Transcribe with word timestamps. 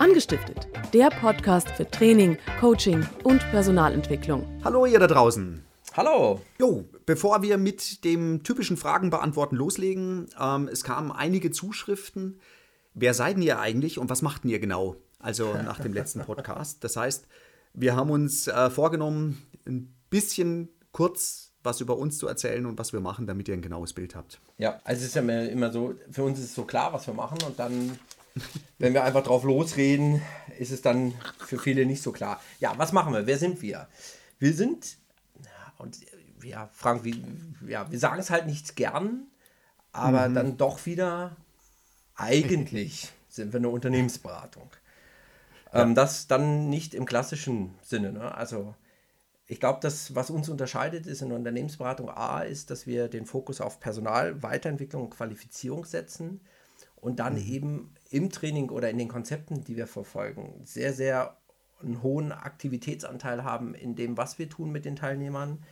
Angestiftet, 0.00 0.66
der 0.94 1.10
Podcast 1.10 1.68
für 1.68 1.86
Training, 1.86 2.38
Coaching 2.58 3.06
und 3.22 3.38
Personalentwicklung. 3.50 4.46
Hallo 4.64 4.86
ihr 4.86 4.98
da 4.98 5.06
draußen. 5.06 5.62
Hallo. 5.94 6.40
Jo, 6.58 6.86
bevor 7.04 7.42
wir 7.42 7.58
mit 7.58 8.02
dem 8.02 8.42
typischen 8.42 8.78
Fragen 8.78 9.10
beantworten 9.10 9.56
loslegen, 9.56 10.30
ähm, 10.40 10.68
es 10.72 10.84
kamen 10.84 11.12
einige 11.12 11.50
Zuschriften. 11.50 12.40
Wer 12.94 13.12
seid 13.12 13.36
ihr 13.40 13.58
eigentlich 13.58 13.98
und 13.98 14.08
was 14.08 14.22
macht 14.22 14.46
ihr 14.46 14.58
genau? 14.58 14.96
Also 15.18 15.52
nach 15.66 15.80
dem 15.80 15.92
letzten 15.92 16.20
Podcast. 16.20 16.82
Das 16.82 16.96
heißt, 16.96 17.26
wir 17.74 17.94
haben 17.94 18.08
uns 18.08 18.48
äh, 18.48 18.70
vorgenommen, 18.70 19.42
ein 19.66 19.94
bisschen 20.08 20.70
kurz 20.92 21.52
was 21.62 21.82
über 21.82 21.98
uns 21.98 22.16
zu 22.16 22.26
erzählen 22.26 22.64
und 22.64 22.78
was 22.78 22.94
wir 22.94 23.00
machen, 23.00 23.26
damit 23.26 23.48
ihr 23.48 23.54
ein 23.54 23.60
genaues 23.60 23.92
Bild 23.92 24.14
habt. 24.14 24.40
Ja, 24.56 24.80
also 24.82 25.02
es 25.02 25.08
ist 25.08 25.14
ja 25.14 25.20
immer 25.20 25.70
so, 25.70 25.94
für 26.10 26.22
uns 26.22 26.38
ist 26.38 26.46
es 26.46 26.54
so 26.54 26.64
klar, 26.64 26.90
was 26.94 27.06
wir 27.06 27.12
machen 27.12 27.36
und 27.46 27.58
dann 27.58 27.98
wenn 28.78 28.94
wir 28.94 29.04
einfach 29.04 29.22
drauf 29.22 29.44
losreden, 29.44 30.22
ist 30.58 30.70
es 30.70 30.82
dann 30.82 31.14
für 31.38 31.58
viele 31.58 31.86
nicht 31.86 32.02
so 32.02 32.12
klar. 32.12 32.40
Ja, 32.58 32.74
was 32.76 32.92
machen 32.92 33.12
wir? 33.12 33.26
Wer 33.26 33.38
sind 33.38 33.62
wir? 33.62 33.88
Wir 34.38 34.54
sind, 34.54 34.96
und 35.78 35.98
ja, 36.42 36.68
Frank, 36.72 37.04
wie, 37.04 37.22
ja, 37.66 37.90
wir 37.90 37.98
sagen 37.98 38.20
es 38.20 38.30
halt 38.30 38.46
nicht 38.46 38.76
gern, 38.76 39.26
aber 39.92 40.28
mhm. 40.28 40.34
dann 40.34 40.56
doch 40.56 40.86
wieder, 40.86 41.36
eigentlich 42.14 43.12
sind 43.28 43.52
wir 43.52 43.58
eine 43.58 43.68
Unternehmensberatung. 43.68 44.70
Ja. 45.72 45.82
Ähm, 45.82 45.94
das 45.94 46.26
dann 46.26 46.68
nicht 46.68 46.94
im 46.94 47.04
klassischen 47.04 47.74
Sinne. 47.82 48.12
Ne? 48.12 48.34
Also 48.34 48.74
ich 49.46 49.60
glaube, 49.60 49.80
das, 49.82 50.14
was 50.14 50.30
uns 50.30 50.48
unterscheidet, 50.48 51.06
ist 51.06 51.22
in 51.22 51.28
der 51.28 51.38
Unternehmensberatung 51.38 52.08
A, 52.08 52.40
ist, 52.42 52.70
dass 52.70 52.86
wir 52.86 53.08
den 53.08 53.26
Fokus 53.26 53.60
auf 53.60 53.80
Personal, 53.80 54.42
Weiterentwicklung 54.42 55.04
und 55.04 55.10
Qualifizierung 55.10 55.84
setzen 55.84 56.40
und 57.00 57.18
dann 57.18 57.34
mhm. 57.34 57.52
eben 57.52 57.94
im 58.10 58.30
Training 58.30 58.70
oder 58.70 58.90
in 58.90 58.98
den 58.98 59.08
Konzepten, 59.08 59.64
die 59.64 59.76
wir 59.76 59.86
verfolgen, 59.86 60.60
sehr, 60.64 60.92
sehr 60.92 61.36
einen 61.82 62.02
hohen 62.02 62.32
Aktivitätsanteil 62.32 63.44
haben 63.44 63.74
in 63.74 63.96
dem, 63.96 64.16
was 64.16 64.38
wir 64.38 64.48
tun 64.48 64.70
mit 64.70 64.84
den 64.84 64.96
Teilnehmern, 64.96 65.62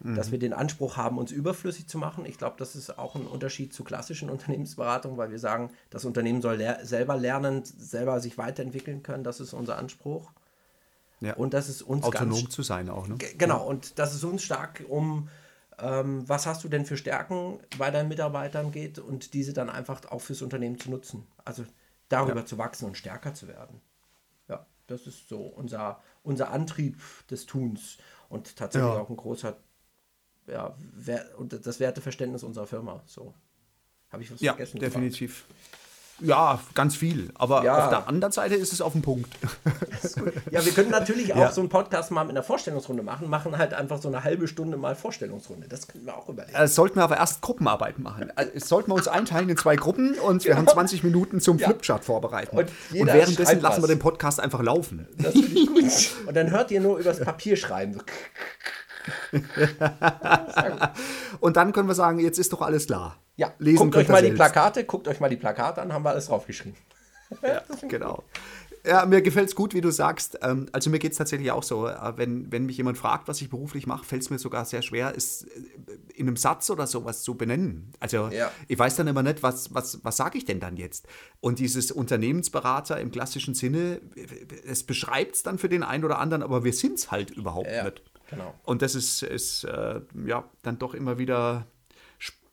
mhm. 0.00 0.14
dass 0.14 0.32
wir 0.32 0.38
den 0.38 0.52
Anspruch 0.52 0.96
haben, 0.96 1.18
uns 1.18 1.30
überflüssig 1.30 1.86
zu 1.86 1.98
machen. 1.98 2.26
Ich 2.26 2.38
glaube, 2.38 2.56
das 2.58 2.74
ist 2.74 2.98
auch 2.98 3.14
ein 3.14 3.26
Unterschied 3.26 3.72
zu 3.72 3.84
klassischen 3.84 4.30
Unternehmensberatungen, 4.30 5.16
weil 5.16 5.30
wir 5.30 5.38
sagen, 5.38 5.70
das 5.90 6.04
Unternehmen 6.04 6.42
soll 6.42 6.56
ler 6.56 6.84
selber 6.84 7.16
lernen, 7.16 7.62
selber 7.64 8.20
sich 8.20 8.38
weiterentwickeln 8.38 9.02
können. 9.02 9.24
Das 9.24 9.40
ist 9.40 9.52
unser 9.52 9.78
Anspruch. 9.78 10.30
Ja. 11.20 11.34
Und 11.34 11.54
das 11.54 11.68
ist 11.68 11.82
uns 11.82 12.04
autonom 12.04 12.50
zu 12.50 12.62
sein 12.62 12.90
auch. 12.90 13.06
Ne? 13.06 13.16
Genau. 13.38 13.66
Und 13.66 13.98
das 13.98 14.14
ist 14.14 14.24
uns 14.24 14.42
stark 14.42 14.84
um 14.88 15.28
ähm, 15.78 16.28
was 16.28 16.46
hast 16.46 16.64
du 16.64 16.68
denn 16.68 16.86
für 16.86 16.96
Stärken 16.96 17.58
bei 17.78 17.90
deinen 17.90 18.08
Mitarbeitern 18.08 18.70
geht 18.70 18.98
und 18.98 19.34
diese 19.34 19.52
dann 19.52 19.70
einfach 19.70 20.04
auch 20.10 20.20
fürs 20.20 20.42
Unternehmen 20.42 20.78
zu 20.78 20.90
nutzen. 20.90 21.26
Also 21.44 21.64
darüber 22.08 22.40
ja. 22.40 22.46
zu 22.46 22.58
wachsen 22.58 22.86
und 22.86 22.96
stärker 22.96 23.34
zu 23.34 23.48
werden. 23.48 23.80
Ja, 24.48 24.66
das 24.86 25.06
ist 25.06 25.28
so 25.28 25.40
unser, 25.42 26.00
unser 26.22 26.50
Antrieb 26.50 27.00
des 27.30 27.46
Tuns 27.46 27.98
und 28.28 28.56
tatsächlich 28.56 28.92
ja. 28.92 29.00
auch 29.00 29.10
ein 29.10 29.16
großer, 29.16 29.56
ja, 30.46 30.74
und 31.36 31.66
das 31.66 31.80
Werteverständnis 31.80 32.42
unserer 32.42 32.66
Firma. 32.66 33.02
So. 33.06 33.34
Habe 34.10 34.22
ich 34.22 34.32
was 34.32 34.40
ja, 34.40 34.52
vergessen? 34.52 34.78
Definitiv. 34.78 35.46
Gefragt? 35.48 35.83
Ja, 36.20 36.60
ganz 36.74 36.94
viel. 36.94 37.30
Aber 37.34 37.64
ja. 37.64 37.84
auf 37.84 37.90
der 37.90 38.08
anderen 38.08 38.32
Seite 38.32 38.54
ist 38.54 38.72
es 38.72 38.80
auf 38.80 38.92
dem 38.92 39.02
Punkt. 39.02 39.28
Ja, 40.50 40.64
wir 40.64 40.72
können 40.72 40.90
natürlich 40.90 41.34
auch 41.34 41.38
ja. 41.38 41.52
so 41.52 41.60
einen 41.60 41.70
Podcast 41.70 42.12
mal 42.12 42.24
mit 42.24 42.30
einer 42.30 42.44
Vorstellungsrunde 42.44 43.02
machen. 43.02 43.28
Machen 43.28 43.58
halt 43.58 43.74
einfach 43.74 44.00
so 44.00 44.08
eine 44.08 44.22
halbe 44.22 44.46
Stunde 44.46 44.76
mal 44.76 44.94
Vorstellungsrunde. 44.94 45.66
Das 45.68 45.88
können 45.88 46.06
wir 46.06 46.16
auch 46.16 46.28
überlegen. 46.28 46.56
Das 46.56 46.70
äh, 46.70 46.74
sollten 46.74 46.96
wir 46.96 47.04
aber 47.04 47.16
erst 47.16 47.40
Gruppenarbeiten 47.40 48.02
machen. 48.02 48.30
Also, 48.36 48.52
sollten 48.56 48.90
wir 48.90 48.94
uns 48.94 49.08
einteilen 49.08 49.48
in 49.48 49.56
zwei 49.56 49.76
Gruppen 49.76 50.14
und 50.14 50.44
wir 50.44 50.52
ja. 50.52 50.56
haben 50.56 50.68
20 50.68 51.02
Minuten 51.02 51.40
zum 51.40 51.58
Flipchart 51.58 52.04
vorbereiten. 52.04 52.56
Und, 52.56 52.70
und 52.92 53.06
währenddessen 53.06 53.60
lassen 53.60 53.82
wir 53.82 53.88
den 53.88 53.98
Podcast 53.98 54.38
einfach 54.38 54.62
laufen. 54.62 55.08
Das 55.18 55.32
finde 55.32 55.58
ich 55.58 55.66
gut. 55.66 55.84
Und 56.26 56.36
dann 56.36 56.50
hört 56.50 56.70
ihr 56.70 56.80
nur 56.80 56.98
übers 56.98 57.20
Papier 57.20 57.56
schreiben. 57.56 58.00
und 61.40 61.56
dann 61.56 61.72
können 61.72 61.88
wir 61.88 61.94
sagen, 61.94 62.18
jetzt 62.18 62.38
ist 62.38 62.52
doch 62.52 62.62
alles 62.62 62.86
klar. 62.86 63.16
Ja, 63.36 63.52
Lesen 63.58 63.78
guckt 63.78 63.96
euch 63.96 64.08
mal 64.08 64.20
selbst. 64.20 64.32
die 64.32 64.36
Plakate, 64.36 64.84
guckt 64.84 65.08
euch 65.08 65.20
mal 65.20 65.28
die 65.28 65.36
Plakate 65.36 65.82
an, 65.82 65.92
haben 65.92 66.04
wir 66.04 66.10
alles 66.10 66.26
draufgeschrieben. 66.26 66.78
Ja, 67.42 67.62
genau. 67.88 68.22
Ja, 68.86 69.06
mir 69.06 69.22
gefällt 69.22 69.48
es 69.48 69.54
gut, 69.54 69.72
wie 69.72 69.80
du 69.80 69.90
sagst. 69.90 70.38
Ähm, 70.42 70.66
also 70.72 70.90
mir 70.90 70.98
geht 70.98 71.12
es 71.12 71.18
tatsächlich 71.18 71.50
auch 71.50 71.62
so. 71.62 71.88
Äh, 71.88 72.16
wenn, 72.16 72.52
wenn 72.52 72.66
mich 72.66 72.76
jemand 72.76 72.98
fragt, 72.98 73.28
was 73.28 73.40
ich 73.40 73.48
beruflich 73.48 73.86
mache, 73.86 74.04
fällt 74.04 74.22
es 74.22 74.30
mir 74.30 74.38
sogar 74.38 74.66
sehr 74.66 74.82
schwer, 74.82 75.14
es 75.16 75.44
äh, 75.44 75.48
in 76.14 76.28
einem 76.28 76.36
Satz 76.36 76.68
oder 76.68 76.86
sowas 76.86 77.22
zu 77.22 77.34
benennen. 77.34 77.92
Also 77.98 78.28
ja. 78.28 78.50
ich 78.68 78.78
weiß 78.78 78.96
dann 78.96 79.06
immer 79.06 79.22
nicht, 79.22 79.42
was, 79.42 79.74
was, 79.74 80.04
was 80.04 80.18
sage 80.18 80.36
ich 80.36 80.44
denn 80.44 80.60
dann 80.60 80.76
jetzt? 80.76 81.08
Und 81.40 81.60
dieses 81.60 81.92
Unternehmensberater 81.92 83.00
im 83.00 83.10
klassischen 83.10 83.54
Sinne, 83.54 84.02
es 84.66 84.82
beschreibt 84.82 85.36
es 85.36 85.42
dann 85.42 85.58
für 85.58 85.70
den 85.70 85.82
einen 85.82 86.04
oder 86.04 86.18
anderen, 86.18 86.42
aber 86.42 86.62
wir 86.62 86.74
sind 86.74 86.98
es 86.98 87.10
halt 87.10 87.30
überhaupt 87.30 87.70
ja, 87.70 87.84
nicht. 87.84 88.02
Genau. 88.28 88.54
Und 88.64 88.82
das 88.82 88.94
ist, 88.94 89.22
ist 89.22 89.64
äh, 89.64 90.02
ja 90.26 90.44
dann 90.62 90.78
doch 90.78 90.92
immer 90.92 91.16
wieder 91.16 91.66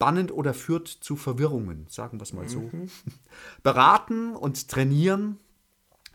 spannend 0.02 0.32
oder 0.32 0.56
führt 0.56 0.88
zu 0.88 1.16
Verwirrungen, 1.16 1.86
sagen 1.88 2.20
wir 2.20 2.24
es 2.24 2.34
mal 2.34 2.50
so. 2.50 2.62
Mhm. 2.62 2.90
Beraten 3.64 4.36
und 4.36 4.68
trainieren, 4.68 5.38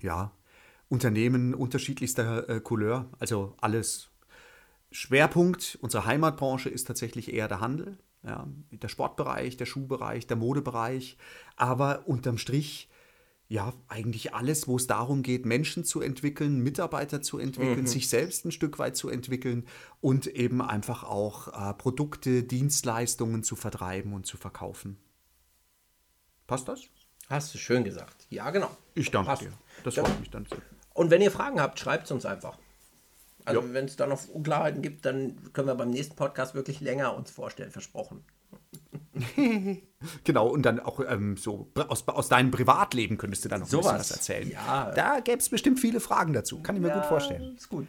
ja, 0.01 0.33
Unternehmen 0.89 1.55
unterschiedlichster 1.55 2.49
äh, 2.49 2.61
Couleur, 2.61 3.07
also 3.19 3.55
alles. 3.61 4.11
Schwerpunkt 4.93 5.79
unserer 5.83 6.07
Heimatbranche 6.07 6.69
ist 6.69 6.87
tatsächlich 6.87 7.33
eher 7.33 7.49
der 7.49 7.61
Handel, 7.61 7.99
ja, 8.23 8.47
der 8.71 8.89
Sportbereich, 8.89 9.57
der 9.57 9.67
Schuhbereich, 9.67 10.27
der 10.27 10.37
Modebereich, 10.37 11.17
aber 11.57 12.09
unterm 12.09 12.39
Strich 12.39 12.89
ja, 13.49 13.73
eigentlich 13.89 14.35
alles, 14.35 14.67
wo 14.67 14.77
es 14.77 14.87
darum 14.89 15.23
geht, 15.23 15.47
Menschen 15.47 15.85
zu 15.85 16.01
entwickeln, 16.01 16.61
Mitarbeiter 16.61 17.23
zu 17.23 17.39
entwickeln, 17.39 17.83
mhm. 17.83 17.87
sich 17.87 18.09
selbst 18.09 18.45
ein 18.45 18.51
Stück 18.51 18.79
weit 18.79 18.97
zu 18.97 19.09
entwickeln 19.09 19.67
und 20.01 20.27
eben 20.27 20.61
einfach 20.61 21.05
auch 21.05 21.49
äh, 21.49 21.75
Produkte, 21.75 22.43
Dienstleistungen 22.43 23.45
zu 23.45 23.55
vertreiben 23.55 24.15
und 24.15 24.27
zu 24.27 24.37
verkaufen. 24.37 24.99
Passt 26.49 26.69
das? 26.69 26.83
Hast 27.29 27.55
du 27.55 27.59
schön 27.59 27.85
gesagt. 27.85 28.27
Ja, 28.31 28.51
genau. 28.51 28.71
Ich 28.95 29.11
danke 29.11 29.31
Passt. 29.31 29.43
dir. 29.43 29.53
Das 29.85 29.95
freut 29.95 30.19
mich 30.21 30.31
dann. 30.31 30.47
Und 30.95 31.11
wenn 31.11 31.23
ihr 31.23 31.31
Fragen 31.31 31.61
habt, 31.61 31.79
schreibt 31.79 32.07
es 32.07 32.11
uns 32.11 32.25
einfach. 32.25 32.59
Also 33.45 33.73
wenn 33.73 33.85
es 33.85 33.95
da 33.95 34.09
noch 34.09 34.27
Unklarheiten 34.29 34.83
gibt, 34.83 35.05
dann 35.07 35.53
können 35.53 35.69
wir 35.69 35.77
beim 35.77 35.91
nächsten 35.91 36.17
Podcast 36.17 36.55
wirklich 36.55 36.81
länger 36.81 37.17
uns 37.17 37.31
vorstellen, 37.31 37.71
versprochen. 37.71 38.25
genau, 40.25 40.49
und 40.49 40.63
dann 40.63 40.81
auch 40.81 41.01
ähm, 41.09 41.37
so 41.37 41.71
aus, 41.89 42.07
aus 42.09 42.29
deinem 42.29 42.51
Privatleben 42.51 43.19
könntest 43.19 43.45
du 43.45 43.49
dann 43.49 43.61
noch 43.61 43.69
so 43.69 43.83
was 43.85 44.11
erzählen. 44.11 44.51
Ja. 44.51 44.93
Da 44.95 45.21
gäbe 45.21 45.39
es 45.39 45.49
bestimmt 45.49 45.81
viele 45.81 46.01
Fragen 46.01 46.33
dazu. 46.33 46.61
Kann 46.63 46.77
ich 46.77 46.83
mir 46.83 46.89
ja, 46.89 46.97
gut 46.97 47.07
vorstellen. 47.07 47.57
Ist 47.57 47.69
gut. 47.69 47.87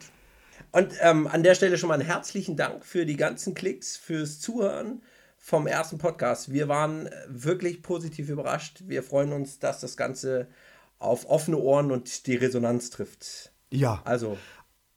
Und 0.72 0.94
ähm, 1.02 1.28
an 1.28 1.44
der 1.44 1.56
Stelle 1.56 1.78
schon 1.78 1.90
mal 1.90 1.96
einen 1.96 2.06
herzlichen 2.06 2.56
Dank 2.56 2.86
für 2.86 3.06
die 3.06 3.18
ganzen 3.18 3.54
Klicks, 3.54 3.98
fürs 3.98 4.40
Zuhören 4.40 5.02
vom 5.38 5.68
ersten 5.68 5.98
Podcast. 5.98 6.52
Wir 6.52 6.68
waren 6.68 7.10
wirklich 7.28 7.82
positiv 7.82 8.30
überrascht. 8.30 8.84
Wir 8.86 9.04
freuen 9.04 9.32
uns, 9.34 9.60
dass 9.60 9.80
das 9.80 9.96
Ganze 9.96 10.48
auf 11.00 11.30
offene 11.30 11.58
Ohren 11.58 11.92
und 11.92 12.28
die 12.28 12.36
Resonanz 12.36 12.90
trifft. 12.90 13.52
Ja. 13.70 14.02
Also 14.06 14.38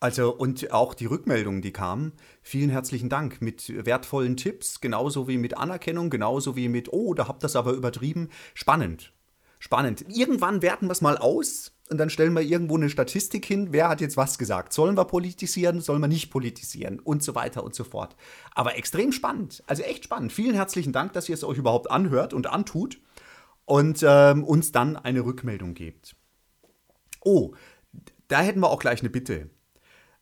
also 0.01 0.35
und 0.35 0.73
auch 0.73 0.95
die 0.95 1.07
Rückmeldungen, 1.07 1.61
die 1.61 1.73
kamen, 1.73 2.13
vielen 2.43 2.71
herzlichen 2.71 3.11
Dank 3.11 3.43
mit 3.43 3.85
wertvollen 3.85 4.39
Tipps, 4.39 4.81
genauso 4.81 5.29
wie 5.29 5.37
mit 5.37 5.59
Anerkennung, 5.59 6.09
genauso 6.09 6.57
wie 6.57 6.69
mit, 6.69 6.91
oh, 6.93 7.13
da 7.13 7.29
habt 7.29 7.43
ihr 7.43 7.47
das 7.47 7.57
aber 7.57 7.73
übertrieben. 7.73 8.31
Spannend. 8.55 9.13
Spannend. 9.59 10.07
Irgendwann 10.09 10.63
werten 10.63 10.87
wir 10.87 10.93
es 10.93 11.03
mal 11.03 11.19
aus 11.19 11.73
und 11.91 11.99
dann 11.99 12.09
stellen 12.09 12.33
wir 12.33 12.41
irgendwo 12.41 12.77
eine 12.77 12.89
Statistik 12.89 13.45
hin, 13.45 13.69
wer 13.73 13.91
hat 13.91 14.01
jetzt 14.01 14.17
was 14.17 14.39
gesagt. 14.39 14.73
Sollen 14.73 14.97
wir 14.97 15.05
politisieren, 15.05 15.83
sollen 15.83 16.01
wir 16.01 16.09
nicht 16.09 16.31
politisieren 16.31 16.99
und 16.99 17.23
so 17.23 17.35
weiter 17.35 17.63
und 17.63 17.75
so 17.75 17.85
fort. 17.85 18.17
Aber 18.55 18.79
extrem 18.79 19.13
spannend. 19.13 19.63
Also 19.67 19.83
echt 19.83 20.05
spannend. 20.05 20.33
Vielen 20.33 20.55
herzlichen 20.55 20.95
Dank, 20.95 21.13
dass 21.13 21.29
ihr 21.29 21.35
es 21.35 21.45
euch 21.45 21.59
überhaupt 21.59 21.91
anhört 21.91 22.33
und 22.33 22.47
antut 22.47 22.99
und 23.67 24.03
ähm, 24.03 24.45
uns 24.45 24.73
dann 24.73 24.97
eine 24.97 25.27
Rückmeldung 25.27 25.75
gebt. 25.75 26.17
Oh, 27.23 27.53
da 28.29 28.41
hätten 28.41 28.61
wir 28.61 28.71
auch 28.71 28.81
gleich 28.81 29.01
eine 29.01 29.11
Bitte. 29.11 29.51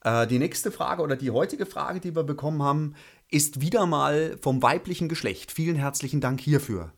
Äh, 0.02 0.26
die 0.26 0.38
nächste 0.38 0.70
Frage 0.70 1.02
oder 1.02 1.16
die 1.16 1.30
heutige 1.30 1.66
Frage, 1.66 2.00
die 2.00 2.14
wir 2.14 2.24
bekommen 2.24 2.62
haben, 2.62 2.94
ist 3.30 3.60
wieder 3.60 3.86
mal 3.86 4.38
vom 4.40 4.62
weiblichen 4.62 5.08
Geschlecht. 5.08 5.52
Vielen 5.52 5.76
herzlichen 5.76 6.20
Dank 6.20 6.40
hierfür. 6.40 6.92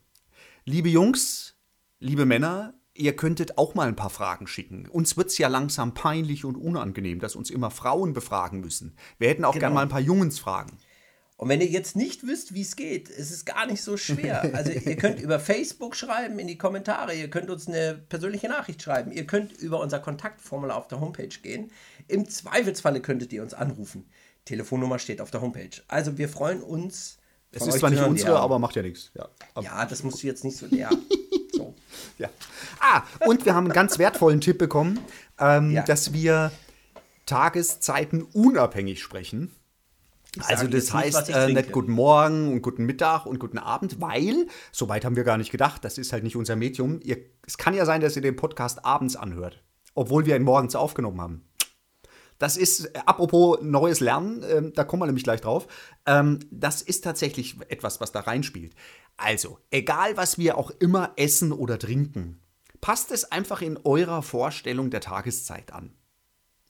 Liebe 0.65 0.89
Jungs, 0.89 1.55
liebe 1.99 2.25
Männer, 2.25 2.73
ihr 2.93 3.15
könntet 3.15 3.57
auch 3.57 3.73
mal 3.73 3.87
ein 3.87 3.95
paar 3.95 4.09
Fragen 4.09 4.47
schicken. 4.47 4.87
Uns 4.87 5.17
wird 5.17 5.27
es 5.27 5.37
ja 5.37 5.47
langsam 5.47 5.93
peinlich 5.93 6.45
und 6.45 6.55
unangenehm, 6.55 7.19
dass 7.19 7.35
uns 7.35 7.49
immer 7.49 7.71
Frauen 7.71 8.13
befragen 8.13 8.61
müssen. 8.61 8.95
Wir 9.17 9.29
hätten 9.29 9.45
auch 9.45 9.53
genau. 9.53 9.61
gerne 9.61 9.75
mal 9.75 9.81
ein 9.81 9.89
paar 9.89 9.99
Jungs 9.99 10.39
fragen. 10.39 10.77
Und 11.41 11.49
wenn 11.49 11.59
ihr 11.59 11.67
jetzt 11.67 11.95
nicht 11.95 12.27
wisst, 12.27 12.53
wie 12.53 12.61
es 12.61 12.75
geht, 12.75 13.09
ist 13.09 13.31
es 13.31 13.45
gar 13.45 13.65
nicht 13.65 13.81
so 13.81 13.97
schwer. 13.97 14.43
Also 14.53 14.73
ihr 14.73 14.95
könnt 14.95 15.19
über 15.19 15.39
Facebook 15.39 15.95
schreiben 15.95 16.37
in 16.37 16.45
die 16.45 16.57
Kommentare, 16.57 17.15
ihr 17.15 17.31
könnt 17.31 17.49
uns 17.49 17.67
eine 17.67 17.95
persönliche 17.95 18.47
Nachricht 18.47 18.83
schreiben, 18.83 19.11
ihr 19.11 19.25
könnt 19.25 19.53
über 19.53 19.79
unser 19.79 19.99
Kontaktformular 19.99 20.77
auf 20.77 20.87
der 20.87 20.99
Homepage 20.99 21.35
gehen. 21.41 21.71
Im 22.07 22.29
Zweifelsfalle 22.29 23.01
könntet 23.01 23.33
ihr 23.33 23.41
uns 23.41 23.55
anrufen. 23.55 24.07
Telefonnummer 24.45 24.99
steht 24.99 25.19
auf 25.19 25.31
der 25.31 25.41
Homepage. 25.41 25.81
Also 25.87 26.19
wir 26.19 26.29
freuen 26.29 26.61
uns. 26.61 27.17
Es 27.51 27.65
ist 27.65 27.79
zwar 27.79 27.89
nicht 27.89 28.03
unsere, 28.03 28.37
aber 28.37 28.59
macht 28.59 28.75
ja 28.75 28.83
nichts. 28.83 29.09
Ja, 29.15 29.27
ja 29.59 29.85
das 29.87 30.03
musst 30.03 30.21
du 30.21 30.27
jetzt 30.27 30.43
nicht 30.43 30.57
so. 30.57 30.67
Ja. 30.67 30.91
so. 31.53 31.73
Ja. 32.19 32.29
Ah, 32.79 33.01
und 33.25 33.45
wir 33.45 33.55
haben 33.55 33.65
einen 33.65 33.73
ganz 33.73 33.97
wertvollen 33.97 34.41
Tipp 34.41 34.59
bekommen, 34.59 34.99
ähm, 35.39 35.71
Ja. 35.71 35.81
dass 35.81 36.13
wir 36.13 36.51
Tageszeiten 37.25 38.21
unabhängig 38.21 39.01
sprechen. 39.01 39.51
Also 40.39 40.67
das 40.67 40.85
nicht, 40.85 40.93
heißt 40.93 41.29
ich 41.29 41.35
äh, 41.35 41.51
nicht 41.51 41.71
guten 41.73 41.91
Morgen 41.91 42.53
und 42.53 42.61
guten 42.61 42.85
Mittag 42.85 43.25
und 43.25 43.37
guten 43.39 43.57
Abend, 43.57 43.99
weil, 43.99 44.47
soweit 44.71 45.03
haben 45.03 45.17
wir 45.17 45.25
gar 45.25 45.37
nicht 45.37 45.51
gedacht, 45.51 45.83
das 45.83 45.97
ist 45.97 46.13
halt 46.13 46.23
nicht 46.23 46.37
unser 46.37 46.55
Medium. 46.55 47.01
Ihr, 47.03 47.17
es 47.45 47.57
kann 47.57 47.73
ja 47.73 47.85
sein, 47.85 47.99
dass 47.99 48.15
ihr 48.15 48.21
den 48.21 48.37
Podcast 48.37 48.85
abends 48.85 49.17
anhört, 49.17 49.61
obwohl 49.93 50.25
wir 50.25 50.37
ihn 50.37 50.43
morgens 50.43 50.75
aufgenommen 50.75 51.19
haben. 51.19 51.45
Das 52.39 52.55
ist, 52.55 52.85
äh, 52.85 52.99
apropos 53.05 53.59
neues 53.61 53.99
Lernen, 53.99 54.43
ähm, 54.49 54.73
da 54.73 54.85
kommen 54.85 55.01
wir 55.01 55.05
nämlich 55.07 55.25
gleich 55.25 55.41
drauf, 55.41 55.67
ähm, 56.05 56.39
das 56.49 56.81
ist 56.81 57.03
tatsächlich 57.03 57.57
etwas, 57.67 57.99
was 57.99 58.13
da 58.13 58.21
reinspielt. 58.21 58.73
Also, 59.17 59.59
egal 59.69 60.15
was 60.15 60.37
wir 60.37 60.57
auch 60.57 60.71
immer 60.71 61.11
essen 61.17 61.51
oder 61.51 61.77
trinken, 61.77 62.39
passt 62.79 63.11
es 63.11 63.31
einfach 63.31 63.61
in 63.61 63.77
eurer 63.83 64.23
Vorstellung 64.23 64.89
der 64.89 65.01
Tageszeit 65.01 65.73
an. 65.73 65.93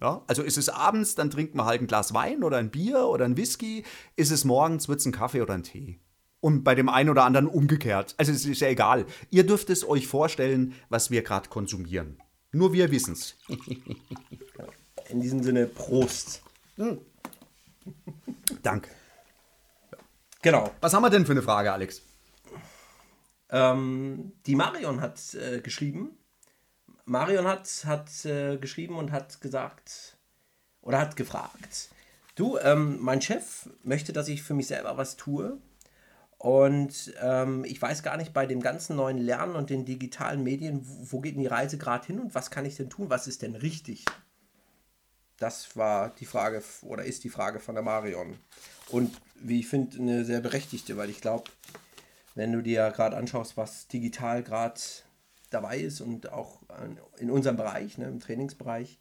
Ja, 0.01 0.23
also 0.25 0.41
ist 0.41 0.57
es 0.57 0.67
abends, 0.67 1.13
dann 1.13 1.29
trinkt 1.29 1.53
man 1.53 1.67
halt 1.67 1.81
ein 1.81 1.87
Glas 1.87 2.13
Wein 2.13 2.43
oder 2.43 2.57
ein 2.57 2.71
Bier 2.71 3.05
oder 3.05 3.25
ein 3.25 3.37
Whisky. 3.37 3.83
Ist 4.15 4.31
es 4.31 4.45
morgens, 4.45 4.89
wird 4.89 4.99
es 4.99 5.05
ein 5.05 5.11
Kaffee 5.11 5.41
oder 5.41 5.53
ein 5.53 5.63
Tee. 5.63 5.99
Und 6.39 6.63
bei 6.63 6.73
dem 6.73 6.89
einen 6.89 7.09
oder 7.09 7.23
anderen 7.23 7.45
umgekehrt. 7.45 8.15
Also 8.17 8.31
es 8.31 8.43
ist 8.45 8.61
ja 8.61 8.67
egal. 8.67 9.05
Ihr 9.29 9.45
dürft 9.45 9.69
es 9.69 9.87
euch 9.87 10.07
vorstellen, 10.07 10.73
was 10.89 11.11
wir 11.11 11.21
gerade 11.21 11.49
konsumieren. 11.49 12.17
Nur 12.51 12.73
wir 12.73 12.89
wissen 12.89 13.13
es. 13.13 13.37
In 15.09 15.21
diesem 15.21 15.43
Sinne, 15.43 15.67
Prost. 15.67 16.41
Danke. 18.63 18.89
Genau. 20.41 20.71
Was 20.81 20.95
haben 20.95 21.03
wir 21.03 21.11
denn 21.11 21.27
für 21.27 21.33
eine 21.33 21.43
Frage, 21.43 21.71
Alex? 21.71 22.01
Ähm, 23.51 24.31
die 24.47 24.55
Marion 24.55 24.99
hat 24.99 25.35
äh, 25.35 25.61
geschrieben. 25.61 26.17
Marion 27.05 27.45
hat, 27.45 27.67
hat 27.85 28.25
äh, 28.25 28.57
geschrieben 28.57 28.97
und 28.97 29.11
hat 29.11 29.41
gesagt 29.41 30.17
oder 30.81 30.99
hat 30.99 31.15
gefragt. 31.15 31.89
Du, 32.35 32.57
ähm, 32.57 32.97
mein 33.01 33.21
Chef 33.21 33.69
möchte, 33.83 34.13
dass 34.13 34.27
ich 34.27 34.43
für 34.43 34.53
mich 34.53 34.67
selber 34.67 34.97
was 34.97 35.17
tue. 35.17 35.57
Und 36.37 37.13
ähm, 37.21 37.63
ich 37.65 37.79
weiß 37.79 38.01
gar 38.01 38.17
nicht 38.17 38.33
bei 38.33 38.47
dem 38.47 38.61
ganzen 38.61 38.95
neuen 38.95 39.19
Lernen 39.19 39.55
und 39.55 39.69
den 39.69 39.85
digitalen 39.85 40.43
Medien, 40.43 40.81
wo, 40.83 41.17
wo 41.17 41.21
geht 41.21 41.35
denn 41.35 41.41
die 41.41 41.47
Reise 41.47 41.77
gerade 41.77 42.07
hin 42.07 42.19
und 42.19 42.33
was 42.33 42.49
kann 42.49 42.65
ich 42.65 42.75
denn 42.75 42.89
tun? 42.89 43.11
Was 43.11 43.27
ist 43.27 43.43
denn 43.43 43.55
richtig? 43.55 44.05
Das 45.37 45.77
war 45.77 46.09
die 46.09 46.25
Frage 46.25 46.63
oder 46.81 47.03
ist 47.03 47.23
die 47.23 47.29
Frage 47.29 47.59
von 47.59 47.75
der 47.75 47.83
Marion. 47.83 48.37
Und 48.89 49.15
wie 49.35 49.59
ich 49.59 49.67
finde, 49.67 49.97
eine 49.97 50.25
sehr 50.25 50.41
berechtigte, 50.41 50.97
weil 50.97 51.11
ich 51.11 51.21
glaube, 51.21 51.45
wenn 52.33 52.51
du 52.51 52.61
dir 52.61 52.89
gerade 52.91 53.17
anschaust, 53.17 53.57
was 53.57 53.87
digital 53.87 54.41
gerade 54.41 54.79
dabei 55.53 55.79
ist 55.79 56.01
und 56.01 56.31
auch 56.31 56.63
äh, 56.69 57.21
in 57.21 57.29
unserem 57.29 57.57
Bereich, 57.57 57.97
ne, 57.97 58.07
im 58.07 58.19
Trainingsbereich, 58.19 58.99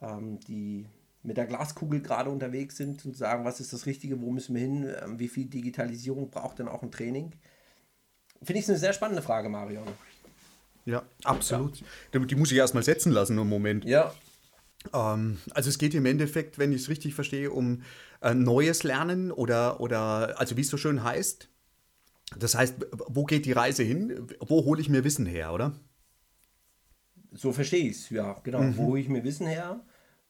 ähm, 0.00 0.38
die 0.40 0.86
mit 1.22 1.36
der 1.36 1.46
Glaskugel 1.46 2.00
gerade 2.00 2.30
unterwegs 2.30 2.76
sind 2.76 3.04
und 3.04 3.16
sagen, 3.16 3.44
was 3.44 3.60
ist 3.60 3.72
das 3.72 3.86
Richtige, 3.86 4.20
wo 4.22 4.30
müssen 4.30 4.54
wir 4.54 4.62
hin, 4.62 4.94
ähm, 5.02 5.18
wie 5.18 5.28
viel 5.28 5.46
Digitalisierung 5.46 6.30
braucht 6.30 6.58
denn 6.58 6.68
auch 6.68 6.82
ein 6.82 6.92
Training? 6.92 7.32
Finde 8.42 8.60
ich 8.60 8.68
eine 8.68 8.78
sehr 8.78 8.92
spannende 8.92 9.22
Frage, 9.22 9.48
Marion. 9.48 9.86
Ja, 10.86 11.02
absolut. 11.24 11.82
Die, 12.14 12.26
die 12.26 12.34
muss 12.34 12.50
ich 12.50 12.56
erstmal 12.58 12.82
setzen 12.82 13.12
lassen, 13.12 13.38
einen 13.38 13.48
Moment. 13.48 13.84
Ja, 13.84 14.14
Ähm, 14.94 15.38
also 15.50 15.68
es 15.68 15.78
geht 15.78 15.94
im 15.94 16.06
Endeffekt, 16.06 16.58
wenn 16.58 16.72
ich 16.72 16.82
es 16.82 16.88
richtig 16.88 17.14
verstehe, 17.14 17.50
um 17.50 17.82
äh, 18.22 18.34
neues 18.34 18.82
Lernen 18.82 19.30
oder, 19.30 19.80
oder, 19.80 20.38
also 20.40 20.56
wie 20.56 20.62
es 20.62 20.68
so 20.68 20.76
schön 20.76 21.04
heißt. 21.04 21.48
Das 22.38 22.54
heißt, 22.54 22.76
wo 23.08 23.24
geht 23.24 23.44
die 23.46 23.52
Reise 23.52 23.82
hin? 23.82 24.28
Wo 24.40 24.64
hole 24.64 24.80
ich 24.80 24.88
mir 24.88 25.04
Wissen 25.04 25.26
her, 25.26 25.52
oder? 25.52 25.72
so 27.32 27.52
verstehe 27.52 27.84
ich 27.88 27.96
es, 27.96 28.10
ja, 28.10 28.36
genau. 28.42 28.76
Wo 28.76 28.86
hole 28.86 29.00
ich 29.00 29.08
mir 29.08 29.22
Wissen 29.22 29.46
her? 29.46 29.84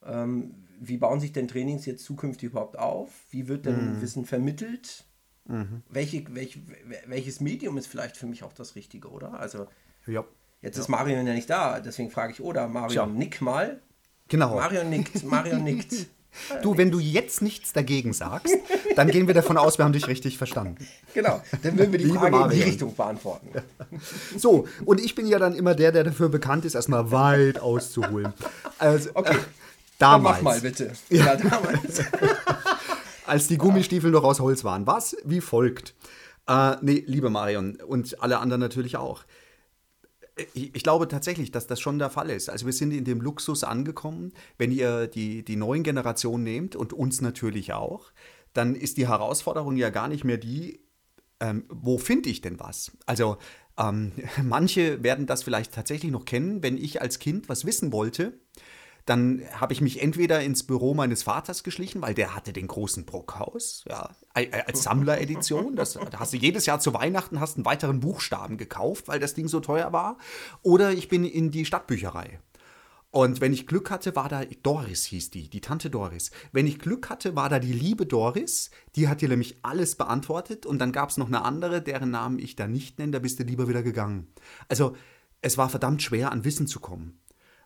Ähm, 0.05 0.67
wie 0.79 0.99
bauen 0.99 1.19
sich 1.20 1.32
denn 1.32 1.49
Trainings 1.49 1.87
jetzt 1.87 2.05
zukünftig 2.05 2.50
überhaupt 2.50 2.79
auf? 2.79 3.11
Wie 3.31 3.49
wird 3.49 3.67
denn 3.67 4.00
Wissen 4.00 4.25
vermittelt? 4.26 5.06
Welche, 5.88 6.25
welch, 6.35 6.61
welches 7.06 7.41
Medium 7.41 7.76
ist 7.79 7.87
vielleicht 7.87 8.17
für 8.17 8.26
mich 8.26 8.43
auch 8.44 8.52
das 8.52 8.76
Richtige, 8.76 9.08
oder? 9.08 9.41
Also, 9.41 9.67
Ja. 10.06 10.25
jetzt 10.62 10.79
ist 10.79 10.88
Marion 10.88 11.26
ja 11.26 11.32
nicht 11.35 11.50
da, 11.50 11.81
deswegen 11.81 12.11
frage 12.11 12.32
ich, 12.32 12.41
oder 12.41 12.69
Marion, 12.69 12.91
Tja. 12.93 13.06
nick 13.06 13.41
mal. 13.41 13.82
Genau. 14.29 14.55
Marion 14.56 14.91
nickt, 14.91 15.25
Marion 15.25 15.64
nickt. 15.64 16.06
Du, 16.62 16.76
wenn 16.76 16.90
du 16.90 16.98
jetzt 17.00 17.42
nichts 17.42 17.72
dagegen 17.72 18.12
sagst, 18.12 18.54
dann 18.96 19.08
gehen 19.08 19.26
wir 19.26 19.34
davon 19.34 19.56
aus, 19.56 19.78
wir 19.78 19.84
haben 19.84 19.92
dich 19.92 20.06
richtig 20.08 20.38
verstanden. 20.38 20.86
Genau, 21.14 21.42
dann 21.62 21.76
würden 21.78 21.92
wir 21.92 21.98
die 21.98 22.04
Liebe 22.06 22.18
Frage 22.18 22.36
in 22.44 22.50
die. 22.50 22.62
Richtung 22.62 22.94
beantworten. 22.94 23.48
So, 24.36 24.66
und 24.84 25.00
ich 25.00 25.14
bin 25.14 25.26
ja 25.26 25.38
dann 25.38 25.54
immer 25.54 25.74
der, 25.74 25.92
der 25.92 26.04
dafür 26.04 26.28
bekannt 26.28 26.64
ist, 26.64 26.74
erstmal 26.74 27.10
weit 27.10 27.58
auszuholen. 27.60 28.32
Also, 28.78 29.10
Okay. 29.14 29.34
äh, 29.34 29.38
Dann 29.98 30.22
damals, 30.22 30.36
mach 30.42 30.42
mal 30.54 30.60
bitte. 30.60 30.92
Ja, 31.10 31.36
damals. 31.36 32.00
als 33.26 33.48
die 33.48 33.58
Gummistiefel 33.58 34.10
noch 34.10 34.24
aus 34.24 34.40
Holz 34.40 34.64
waren, 34.64 34.86
was 34.86 35.16
wie 35.24 35.40
folgt. 35.40 35.94
Äh, 36.48 36.76
nee, 36.80 37.04
liebe 37.06 37.30
Marion 37.30 37.76
und 37.86 38.22
alle 38.22 38.38
anderen 38.38 38.60
natürlich 38.60 38.96
auch. 38.96 39.24
Ich, 40.54 40.82
glaube 40.82 41.08
tatsächlich, 41.08 41.50
dass 41.50 41.66
das 41.66 41.80
schon 41.80 41.98
der 41.98 42.10
Fall 42.10 42.30
ist. 42.30 42.48
Also 42.48 42.66
wir 42.66 42.72
sind 42.72 42.92
in 42.92 43.04
dem 43.04 43.20
Luxus 43.20 43.64
angekommen. 43.64 44.32
Wenn 44.58 44.72
ihr 44.72 45.06
die, 45.06 45.44
die 45.44 45.56
neuen 45.56 45.82
Generationen 45.82 46.44
nehmt 46.44 46.76
und 46.76 46.92
uns 46.92 47.20
natürlich 47.20 47.72
auch, 47.72 48.12
dann 48.52 48.74
ist 48.74 48.96
die 48.96 49.08
Herausforderung 49.08 49.76
ja 49.76 49.90
gar 49.90 50.08
nicht 50.08 50.24
mehr 50.24 50.38
die, 50.38 50.80
ähm, 51.40 51.64
wo 51.68 51.98
finde 51.98 52.28
ich 52.28 52.40
denn 52.40 52.58
was? 52.58 52.92
Also 53.06 53.36
ähm, 53.78 54.12
manche 54.42 55.02
werden 55.02 55.26
das 55.26 55.42
vielleicht 55.42 55.74
tatsächlich 55.74 56.10
noch 56.10 56.24
kennen, 56.24 56.62
wenn 56.62 56.76
ich 56.76 57.00
als 57.00 57.18
Kind 57.18 57.48
was 57.48 57.64
wissen 57.64 57.92
wollte. 57.92 58.38
Dann 59.06 59.43
habe 59.52 59.73
ich 59.73 59.81
mich 59.81 60.02
entweder 60.02 60.41
ins 60.43 60.64
Büro 60.64 60.94
meines 60.94 61.23
Vaters 61.23 61.62
geschlichen, 61.62 62.02
weil 62.02 62.14
der 62.14 62.35
hatte 62.35 62.52
den 62.52 62.67
großen 62.67 63.05
Brockhaus, 63.05 63.85
ja, 63.88 64.11
als 64.35 64.82
Sammleredition. 64.82 65.76
Da 65.76 65.85
hast 66.17 66.32
du 66.32 66.37
jedes 66.37 66.67
Jahr 66.67 66.81
zu 66.81 66.94
Weihnachten 66.94 67.41
hast 67.41 67.56
einen 67.56 67.64
weiteren 67.64 68.00
Buchstaben 68.00 68.56
gekauft, 68.56 69.08
weil 69.08 69.20
das 69.20 69.35
Ding 69.35 69.49
so 69.49 69.61
teuer 69.61 69.93
war. 69.93 70.19
Oder 70.62 70.93
ich 70.93 71.08
bin 71.08 71.25
in 71.25 71.50
die 71.50 71.64
Stadtbücherei. 71.64 72.38
Und 73.12 73.41
wenn 73.41 73.52
ich 73.52 73.67
Glück 73.67 73.91
hatte, 73.91 74.14
war 74.14 74.29
da 74.29 74.44
Doris 74.62 75.05
hieß 75.05 75.31
die, 75.31 75.50
die 75.50 75.61
Tante 75.61 75.91
Doris. 75.91 76.31
Wenn 76.52 76.69
ich 76.69 76.79
Glück 76.79 77.11
hatte, 77.11 77.35
war 77.35 77.49
da 77.49 77.58
die 77.58 77.73
liebe 77.73 78.06
Doris, 78.06 78.70
die 78.94 79.08
hat 79.08 79.20
dir 79.20 79.29
nämlich 79.29 79.58
alles 79.62 79.97
beantwortet 79.97 80.64
und 80.64 80.79
dann 80.79 80.93
gab 80.93 81.11
es 81.11 81.17
noch 81.17 81.26
eine 81.26 81.44
andere, 81.44 81.82
deren 81.82 82.12
Namen 82.12 82.38
ich 82.38 82.55
da 82.55 82.69
nicht 82.69 83.00
nenne, 83.00 83.11
da 83.11 83.19
bist 83.19 83.41
du 83.41 83.43
lieber 83.43 83.69
wieder 83.69 83.82
gegangen. 83.82 84.29
Also 84.69 84.94
es 85.43 85.58
war 85.58 85.69
verdammt 85.69 86.02
schwer, 86.02 86.31
an 86.31 86.44
Wissen 86.44 86.69
zu 86.69 86.79
kommen. 86.79 87.19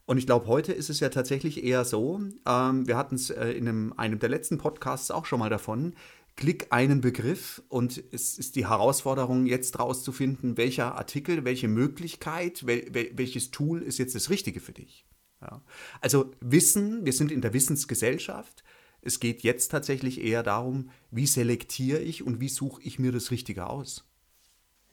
Und 0.07 0.19
ich 0.19 0.27
glaube, 0.27 0.47
heute 0.47 0.73
ist 0.73 0.91
es 0.91 1.01
ja 1.01 1.09
tatsächlich 1.09 1.65
eher 1.65 1.85
so, 1.85 2.21
ähm, 2.47 2.87
wir 2.87 2.97
hatten 2.97 3.15
es 3.15 3.31
äh, 3.31 3.51
in 3.51 3.67
einem, 3.69 3.93
einem 3.95 4.19
der 4.19 4.29
letzten 4.29 4.59
Podcasts 4.59 5.11
auch 5.11 5.25
schon 5.25 5.39
mal 5.39 5.49
davon, 5.49 5.95
klick 6.37 6.67
einen 6.71 7.01
Begriff 7.01 7.63
und 7.69 8.03
es 8.13 8.39
ist 8.39 8.57
die 8.57 8.69
Herausforderung, 8.69 9.47
jetzt 9.47 9.79
rauszufinden, 9.79 10.57
welcher 10.57 10.97
Artikel, 10.97 11.45
welche 11.45 11.69
Möglichkeit, 11.69 12.67
wel, 12.67 12.87
wel, 12.93 13.13
welches 13.15 13.51
Tool 13.51 13.83
ist 13.83 13.99
jetzt 13.99 14.15
das 14.15 14.31
Richtige 14.31 14.61
für 14.61 14.73
dich. 14.73 15.07
Ja. 15.41 15.63
Also 16.01 16.33
Wissen, 16.41 17.05
wir 17.05 17.13
sind 17.13 17.31
in 17.31 17.41
der 17.41 17.53
Wissensgesellschaft. 17.53 18.65
Es 19.01 19.21
geht 19.21 19.43
jetzt 19.43 19.69
tatsächlich 19.69 20.21
eher 20.21 20.43
darum, 20.43 20.91
wie 21.11 21.27
selektiere 21.27 22.01
ich 22.01 22.23
und 22.23 22.41
wie 22.41 22.49
suche 22.49 22.83
ich 22.83 22.99
mir 22.99 23.13
das 23.13 23.31
Richtige 23.31 23.67
aus. 23.69 24.05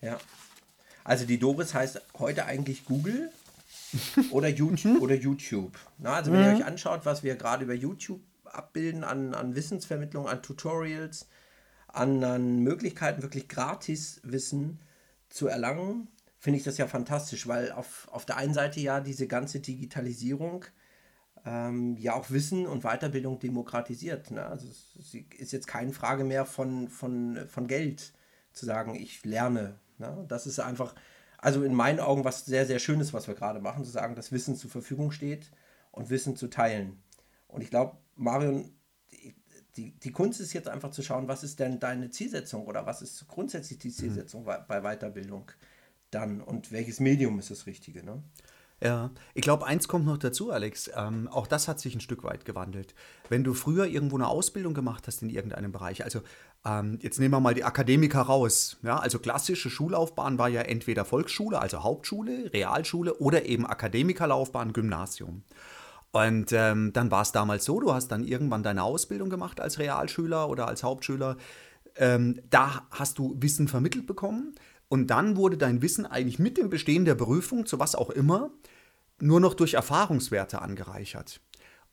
Ja. 0.01 0.19
Also 1.03 1.25
die 1.25 1.39
Doris 1.39 1.73
heißt 1.73 2.01
heute 2.19 2.45
eigentlich 2.45 2.85
Google 2.85 3.31
oder 4.31 4.47
YouTube 4.47 5.01
oder 5.01 5.15
YouTube. 5.15 5.77
Na, 5.97 6.15
also 6.15 6.31
wenn 6.31 6.43
ihr 6.43 6.55
euch 6.55 6.65
anschaut, 6.65 7.05
was 7.05 7.23
wir 7.23 7.35
gerade 7.35 7.63
über 7.63 7.73
YouTube 7.73 8.21
abbilden 8.45 9.03
an, 9.03 9.33
an 9.33 9.55
Wissensvermittlung, 9.55 10.27
an 10.27 10.41
Tutorials, 10.41 11.27
an, 11.87 12.23
an 12.23 12.59
Möglichkeiten, 12.59 13.21
wirklich 13.21 13.47
gratis 13.47 14.19
Wissen 14.23 14.79
zu 15.29 15.47
erlangen, 15.47 16.07
finde 16.37 16.57
ich 16.57 16.63
das 16.63 16.77
ja 16.77 16.87
fantastisch, 16.87 17.47
weil 17.47 17.71
auf, 17.71 18.07
auf 18.11 18.25
der 18.25 18.37
einen 18.37 18.53
Seite 18.53 18.79
ja 18.79 18.99
diese 18.99 19.27
ganze 19.27 19.59
Digitalisierung 19.59 20.65
ähm, 21.45 21.97
ja 21.97 22.13
auch 22.13 22.29
Wissen 22.29 22.67
und 22.67 22.83
Weiterbildung 22.83 23.39
demokratisiert. 23.39 24.31
Ne? 24.31 24.45
Also 24.45 24.67
es 24.67 25.15
ist 25.37 25.51
jetzt 25.51 25.67
keine 25.67 25.93
Frage 25.93 26.23
mehr 26.23 26.45
von, 26.45 26.87
von, 26.87 27.47
von 27.47 27.67
Geld 27.67 28.13
zu 28.53 28.65
sagen, 28.65 28.95
ich 28.95 29.23
lerne. 29.23 29.79
Ne? 29.97 30.25
Das 30.27 30.47
ist 30.47 30.59
einfach, 30.59 30.95
also 31.41 31.63
in 31.63 31.73
meinen 31.73 31.99
Augen 31.99 32.23
was 32.23 32.45
sehr, 32.45 32.65
sehr 32.65 32.79
Schönes, 32.79 33.13
was 33.13 33.27
wir 33.27 33.35
gerade 33.35 33.59
machen, 33.59 33.83
zu 33.83 33.91
sagen, 33.91 34.15
dass 34.15 34.31
Wissen 34.31 34.55
zur 34.55 34.69
Verfügung 34.69 35.11
steht 35.11 35.51
und 35.91 36.09
Wissen 36.09 36.35
zu 36.35 36.47
teilen. 36.47 37.01
Und 37.47 37.61
ich 37.61 37.69
glaube, 37.69 37.97
Marion, 38.15 38.71
die, 39.75 39.91
die, 39.99 40.11
Kunst 40.11 40.39
ist 40.39 40.53
jetzt 40.53 40.67
einfach 40.67 40.91
zu 40.91 41.01
schauen, 41.01 41.27
was 41.27 41.43
ist 41.43 41.59
denn 41.59 41.79
deine 41.79 42.09
Zielsetzung 42.09 42.67
oder 42.67 42.85
was 42.85 43.01
ist 43.01 43.27
grundsätzlich 43.27 43.79
die 43.79 43.91
Zielsetzung 43.91 44.43
bei, 44.43 44.57
bei 44.57 44.81
Weiterbildung 44.81 45.51
dann 46.11 46.41
und 46.41 46.71
welches 46.71 46.99
Medium 46.99 47.39
ist 47.39 47.51
das 47.51 47.65
Richtige. 47.65 48.03
Ne? 48.03 48.21
Ja, 48.83 49.11
ich 49.35 49.43
glaube, 49.43 49.67
eins 49.67 49.87
kommt 49.87 50.05
noch 50.05 50.17
dazu, 50.17 50.51
Alex. 50.51 50.89
Ähm, 50.95 51.27
auch 51.27 51.45
das 51.45 51.67
hat 51.67 51.79
sich 51.79 51.93
ein 51.93 52.01
Stück 52.01 52.23
weit 52.23 52.45
gewandelt. 52.45 52.95
Wenn 53.29 53.43
du 53.43 53.53
früher 53.53 53.85
irgendwo 53.85 54.15
eine 54.15 54.27
Ausbildung 54.27 54.73
gemacht 54.73 55.05
hast 55.05 55.21
in 55.21 55.29
irgendeinem 55.29 55.71
Bereich, 55.71 56.03
also 56.03 56.21
ähm, 56.65 56.97
jetzt 56.99 57.19
nehmen 57.19 57.33
wir 57.35 57.39
mal 57.39 57.53
die 57.53 57.63
Akademiker 57.63 58.21
raus. 58.21 58.77
Ja, 58.81 58.97
also 58.97 59.19
klassische 59.19 59.69
Schullaufbahn 59.69 60.39
war 60.39 60.49
ja 60.49 60.61
entweder 60.61 61.05
Volksschule, 61.05 61.61
also 61.61 61.83
Hauptschule, 61.83 62.51
Realschule 62.53 63.19
oder 63.19 63.45
eben 63.45 63.67
Akademikerlaufbahn, 63.67 64.73
Gymnasium. 64.73 65.43
Und 66.11 66.51
ähm, 66.51 66.91
dann 66.91 67.11
war 67.11 67.21
es 67.21 67.31
damals 67.31 67.65
so, 67.65 67.79
du 67.79 67.93
hast 67.93 68.07
dann 68.07 68.23
irgendwann 68.23 68.63
deine 68.63 68.83
Ausbildung 68.83 69.29
gemacht 69.29 69.61
als 69.61 69.77
Realschüler 69.77 70.49
oder 70.49 70.67
als 70.67 70.83
Hauptschüler. 70.83 71.37
Ähm, 71.97 72.41
da 72.49 72.87
hast 72.89 73.19
du 73.19 73.35
Wissen 73.39 73.67
vermittelt 73.67 74.07
bekommen. 74.07 74.55
Und 74.91 75.07
dann 75.07 75.37
wurde 75.37 75.57
dein 75.57 75.81
Wissen 75.81 76.05
eigentlich 76.05 76.37
mit 76.37 76.57
dem 76.57 76.69
Bestehen 76.69 77.05
der 77.05 77.15
Berufung, 77.15 77.65
zu 77.65 77.79
was 77.79 77.95
auch 77.95 78.09
immer, 78.09 78.51
nur 79.21 79.39
noch 79.39 79.53
durch 79.53 79.75
Erfahrungswerte 79.75 80.61
angereichert. 80.61 81.39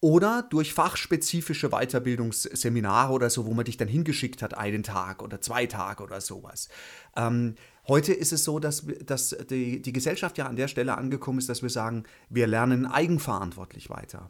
Oder 0.01 0.43
durch 0.43 0.75
fachspezifische 0.75 1.69
Weiterbildungsseminare 1.69 3.13
oder 3.13 3.31
so, 3.31 3.47
wo 3.47 3.55
man 3.55 3.67
dich 3.67 3.77
dann 3.77 3.87
hingeschickt 3.87 4.43
hat, 4.43 4.59
einen 4.59 4.83
Tag 4.83 5.23
oder 5.23 5.41
zwei 5.41 5.67
Tage 5.67 6.03
oder 6.03 6.21
sowas. 6.21 6.71
Ähm, 7.17 7.55
heute 7.87 8.13
ist 8.13 8.33
es 8.33 8.43
so, 8.43 8.59
dass, 8.59 8.85
dass 9.05 9.29
die, 9.49 9.81
die 9.81 9.93
Gesellschaft 9.93 10.37
ja 10.37 10.47
an 10.47 10.57
der 10.57 10.67
Stelle 10.67 10.99
angekommen 10.99 11.39
ist, 11.39 11.49
dass 11.49 11.63
wir 11.63 11.71
sagen, 11.71 12.03
wir 12.29 12.49
lernen 12.49 12.85
eigenverantwortlich 12.85 13.91
weiter. 13.91 14.29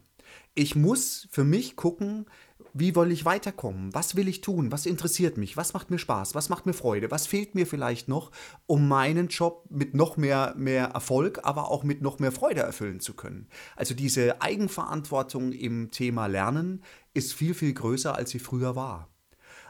Ich 0.55 0.77
muss 0.77 1.27
für 1.31 1.45
mich 1.45 1.75
gucken, 1.75 2.27
wie 2.75 2.95
will 2.95 3.11
ich 3.11 3.25
weiterkommen? 3.25 3.95
Was 3.95 4.17
will 4.17 4.29
ich 4.29 4.41
tun? 4.41 4.73
Was 4.73 4.87
interessiert 4.87 5.37
mich? 5.37 5.57
Was 5.57 5.75
macht 5.75 5.91
mir 5.91 5.99
Spaß? 5.99 6.35
Was 6.35 6.49
macht 6.49 6.67
mir 6.67 6.73
Freude? 6.73 7.11
Was 7.11 7.27
fehlt 7.27 7.55
mir 7.55 7.67
vielleicht 7.67 8.09
noch, 8.09 8.31
um 8.67 8.89
meinen 8.89 9.29
Job 9.29 9.65
mit 9.71 9.95
noch 9.95 10.17
mehr, 10.17 10.55
mehr 10.57 10.87
Erfolg, 10.87 11.41
aber 11.43 11.71
auch 11.71 11.85
mit 11.85 12.03
noch 12.03 12.19
mehr 12.19 12.33
Freude 12.33 12.61
erfüllen 12.61 13.01
zu 13.01 13.15
können? 13.15 13.49
Also 13.77 13.95
diese 13.95 14.41
Eigenverantwortung 14.43 15.53
im 15.53 15.91
Thema 15.91 16.27
Lernen 16.27 16.83
ist 17.15 17.33
viel, 17.33 17.55
viel 17.55 17.73
größer, 17.73 18.15
als 18.15 18.31
sie 18.31 18.39
früher 18.39 18.77
war. 18.77 19.09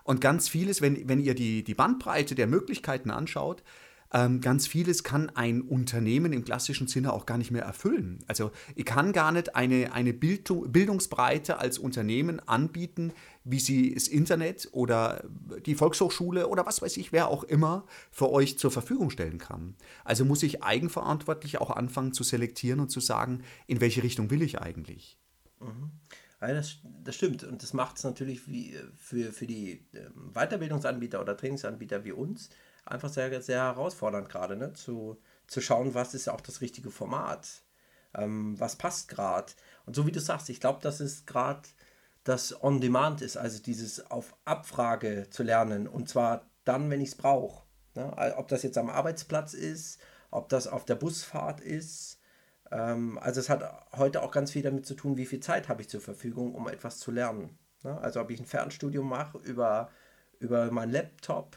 Und 0.05 0.21
ganz 0.21 0.49
vieles, 0.49 0.81
wenn, 0.81 1.09
wenn 1.09 1.21
ihr 1.21 1.35
die, 1.35 1.63
die 1.63 1.75
Bandbreite 1.75 2.35
der 2.35 2.47
Möglichkeiten 2.47 3.11
anschaut, 3.11 3.63
ganz 4.11 4.67
vieles 4.67 5.05
kann 5.05 5.29
ein 5.31 5.61
Unternehmen 5.61 6.33
im 6.33 6.45
klassischen 6.45 6.89
Sinne 6.89 7.13
auch 7.13 7.27
gar 7.27 7.37
nicht 7.37 7.51
mehr 7.51 7.63
erfüllen. 7.63 8.21
Also 8.27 8.53
ich 8.75 8.87
kann 8.87 9.13
gar 9.13 9.33
nicht 9.33 9.55
eine, 9.55 9.93
eine 9.93 10.15
Bildung, 10.15 10.73
Bildungsbreite 10.73 11.59
als 11.59 11.79
Unternehmen 11.79 12.41
anbieten, 12.41 13.13
wie 13.45 13.61
sie 13.61 13.95
das 13.95 14.09
Internet 14.09 14.69
oder 14.73 15.25
die 15.67 15.75
Volkshochschule 15.75 16.49
oder 16.49 16.65
was 16.65 16.81
weiß 16.81 16.97
ich, 16.97 17.13
wer 17.13 17.29
auch 17.29 17.45
immer 17.45 17.85
für 18.11 18.31
euch 18.31 18.59
zur 18.59 18.71
Verfügung 18.71 19.11
stellen 19.11 19.39
kann. 19.39 19.75
Also 20.05 20.25
muss 20.25 20.43
ich 20.43 20.63
eigenverantwortlich 20.63 21.59
auch 21.59 21.71
anfangen 21.71 22.13
zu 22.15 22.25
selektieren 22.25 22.81
und 22.81 22.91
zu 22.91 23.01
sagen, 23.01 23.43
in 23.67 23.81
welche 23.81 24.03
Richtung 24.03 24.31
will 24.31 24.41
ich 24.43 24.59
eigentlich. 24.59 25.19
Mhm. 25.61 25.91
Ja, 26.41 26.55
das, 26.55 26.77
das, 27.05 27.17
stimmt. 27.17 27.43
Und 27.43 27.63
das 27.63 27.73
macht 27.73 27.99
es 27.99 28.05
natürlich 28.05 28.47
wie, 28.47 28.77
für, 28.97 29.33
für 29.33 29.47
die 29.47 29.87
ähm, 29.93 30.33
Weiterbildungsanbieter 30.35 31.21
oder 31.21 31.37
Trainingsanbieter 31.37 32.05
wie 32.05 32.13
uns 32.13 32.51
einfach 32.91 33.09
sehr, 33.09 33.41
sehr 33.43 33.63
herausfordernd 33.63 34.29
gerade, 34.29 34.57
ne? 34.57 34.73
zu, 34.73 35.19
zu 35.47 35.61
schauen, 35.61 35.95
was 35.95 36.15
ist 36.15 36.29
auch 36.29 36.41
das 36.41 36.61
richtige 36.61 36.91
Format, 36.91 37.63
ähm, 38.15 38.59
was 38.59 38.77
passt 38.77 39.09
gerade. 39.09 39.53
Und 39.87 39.95
so 39.95 40.07
wie 40.07 40.13
du 40.13 40.21
sagst, 40.21 40.49
ich 40.49 40.61
glaube, 40.61 40.81
dass 40.83 41.01
es 41.01 41.27
gerade 41.27 41.69
das 42.25 42.63
On-Demand 42.63 43.23
ist, 43.23 43.37
also 43.37 43.63
dieses 43.63 44.11
auf 44.11 44.37
Abfrage 44.45 45.29
zu 45.31 45.43
lernen 45.43 45.89
und 45.89 46.09
zwar 46.09 46.47
dann, 46.65 46.91
wenn 46.91 47.01
ich 47.01 47.11
es 47.11 47.15
brauche. 47.15 47.63
Ne? 47.95 48.35
Ob 48.37 48.49
das 48.49 48.63
jetzt 48.63 48.77
am 48.77 48.91
Arbeitsplatz 48.91 49.55
ist, 49.55 49.99
ob 50.31 50.49
das 50.49 50.67
auf 50.67 50.85
der 50.85 50.97
Busfahrt 50.97 51.61
ist. 51.61 52.21
Ähm, 52.71 53.19
also 53.19 53.41
es 53.41 53.49
hat 53.49 53.65
heute 53.97 54.23
auch 54.23 54.31
ganz 54.31 54.51
viel 54.51 54.63
damit 54.63 54.87
zu 54.87 54.95
tun, 54.95 55.17
wie 55.17 55.27
viel 55.27 55.41
Zeit 55.41 55.69
habe 55.69 55.81
ich 55.81 55.89
zur 55.89 56.01
Verfügung, 56.01 56.55
um 56.55 56.69
etwas 56.69 56.99
zu 56.99 57.11
lernen. 57.11 57.59
Ne? 57.83 57.99
Also 57.99 58.21
ob 58.21 58.31
ich 58.31 58.41
ein 58.41 58.47
Fernstudium 58.47 59.09
mache 59.09 59.39
über, 59.39 59.91
über 60.39 60.71
meinen 60.71 60.93
Laptop, 60.93 61.57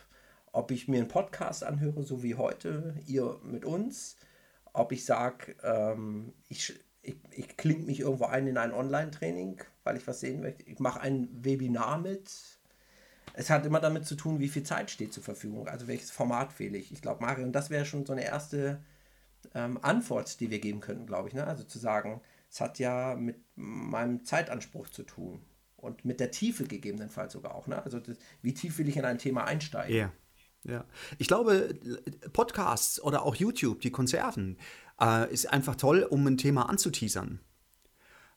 ob 0.51 0.72
ich 0.72 0.88
mir 0.88 0.98
einen 0.98 1.08
Podcast 1.08 1.63
anhöre, 1.63 2.03
so 2.03 2.24
wie 2.24 2.36
heute, 2.36 2.96
ihr 3.05 3.39
mit 3.43 3.65
uns, 3.65 4.17
ob 4.74 4.91
ich 4.91 5.05
sage, 5.05 5.55
ähm, 5.63 6.34
ich, 6.50 6.74
ich, 7.01 7.15
ich 7.31 7.58
klinge 7.58 7.84
mich 7.84 8.01
irgendwo 8.01 8.25
ein 8.25 8.48
in 8.48 8.58
ein 8.58 8.74
Online-Training, 8.74 9.62
weil 9.84 9.98
ich 9.98 10.08
was 10.08 10.20
sehen 10.20 10.41
möchte. 10.41 10.63
Ich 10.63 10.79
mache 10.79 11.01
ein 11.01 11.29
Webinar 11.31 11.98
mit. 12.00 12.31
Es 13.34 13.50
hat 13.50 13.65
immer 13.65 13.79
damit 13.79 14.05
zu 14.05 14.15
tun, 14.15 14.39
wie 14.39 14.50
viel 14.50 14.63
Zeit 14.63 14.91
steht 14.91 15.13
zur 15.13 15.24
Verfügung, 15.24 15.67
also 15.67 15.88
welches 15.88 16.12
Format 16.12 16.60
wähle 16.60 16.77
ich. 16.77 16.91
Ich 16.91 17.01
glaube, 17.01 17.22
Mario, 17.22 17.46
und 17.46 17.53
das 17.53 17.70
wäre 17.70 17.86
schon 17.86 18.05
so 18.05 18.13
eine 18.13 18.25
erste 18.25 18.81
ähm, 19.55 19.79
Antwort, 19.81 20.39
die 20.39 20.50
wir 20.50 20.60
geben 20.60 20.81
könnten, 20.81 21.05
glaube 21.05 21.29
ich. 21.29 21.34
Ne? 21.34 21.48
Also 21.48 21.63
zu 21.63 21.79
sagen, 21.79 22.22
es 22.50 22.60
hat 22.60 22.79
ja 22.79 23.15
mit 23.15 23.38
meinem 23.55 24.25
Zeitanspruch 24.25 24.89
zu 24.89 25.03
tun 25.03 25.41
und 25.77 26.05
mit 26.05 26.20
der 26.20 26.31
Tiefe 26.31 26.65
gegebenenfalls 26.65 27.34
sogar 27.34 27.55
auch. 27.55 27.67
Ne? 27.67 27.81
Also 27.84 28.00
das, 28.00 28.17
wie 28.41 28.53
tief 28.53 28.77
will 28.77 28.89
ich 28.89 28.98
in 28.98 29.05
ein 29.05 29.17
Thema 29.17 29.46
einsteigen? 29.46 29.96
Ja. 29.96 30.12
Ja, 30.63 30.85
ich 31.17 31.27
glaube, 31.27 31.73
Podcasts 32.33 33.01
oder 33.01 33.23
auch 33.23 33.35
YouTube, 33.35 33.81
die 33.81 33.91
Konserven, 33.91 34.57
äh, 34.99 35.31
ist 35.33 35.51
einfach 35.51 35.75
toll, 35.75 36.03
um 36.03 36.25
ein 36.27 36.37
Thema 36.37 36.69
anzuteasern. 36.69 37.39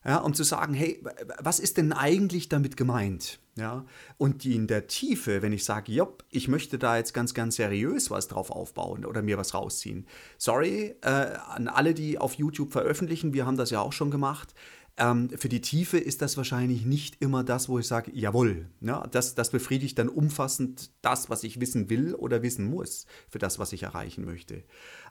Ja, 0.03 0.17
um 0.17 0.35
zu 0.35 0.43
sagen, 0.43 0.75
hey, 0.75 1.03
was 1.39 1.59
ist 1.59 1.77
denn 1.77 1.91
eigentlich 1.91 2.47
damit 2.47 2.77
gemeint? 2.77 3.39
Ja, 3.57 3.85
und 4.17 4.43
die 4.43 4.55
in 4.55 4.67
der 4.67 4.85
Tiefe, 4.85 5.41
wenn 5.41 5.53
ich 5.53 5.63
sage, 5.63 5.91
jopp, 5.91 6.23
ich 6.29 6.47
möchte 6.47 6.77
da 6.77 6.97
jetzt 6.97 7.13
ganz, 7.13 7.33
ganz 7.33 7.55
seriös 7.55 8.11
was 8.11 8.27
drauf 8.27 8.51
aufbauen 8.51 9.05
oder 9.05 9.23
mir 9.23 9.37
was 9.37 9.53
rausziehen. 9.55 10.05
Sorry 10.37 10.95
äh, 11.01 11.07
an 11.07 11.67
alle, 11.67 11.95
die 11.95 12.19
auf 12.19 12.35
YouTube 12.35 12.71
veröffentlichen, 12.71 13.33
wir 13.33 13.47
haben 13.47 13.57
das 13.57 13.71
ja 13.71 13.79
auch 13.79 13.93
schon 13.93 14.11
gemacht. 14.11 14.53
Ähm, 14.97 15.29
für 15.29 15.49
die 15.49 15.59
Tiefe 15.59 15.97
ist 15.97 16.21
das 16.21 16.37
wahrscheinlich 16.37 16.85
nicht 16.85 17.21
immer 17.21 17.43
das, 17.43 17.67
wo 17.67 17.79
ich 17.79 17.87
sage, 17.87 18.11
jawohl, 18.13 18.69
ja, 18.79 19.05
das, 19.07 19.35
das 19.35 19.49
befriedigt 19.49 19.99
dann 19.99 20.07
umfassend 20.07 20.91
das, 21.01 21.29
was 21.29 21.43
ich 21.43 21.59
wissen 21.59 21.89
will 21.89 22.15
oder 22.15 22.41
wissen 22.43 22.65
muss, 22.65 23.05
für 23.27 23.39
das, 23.39 23.59
was 23.59 23.73
ich 23.73 23.83
erreichen 23.83 24.23
möchte. 24.23 24.63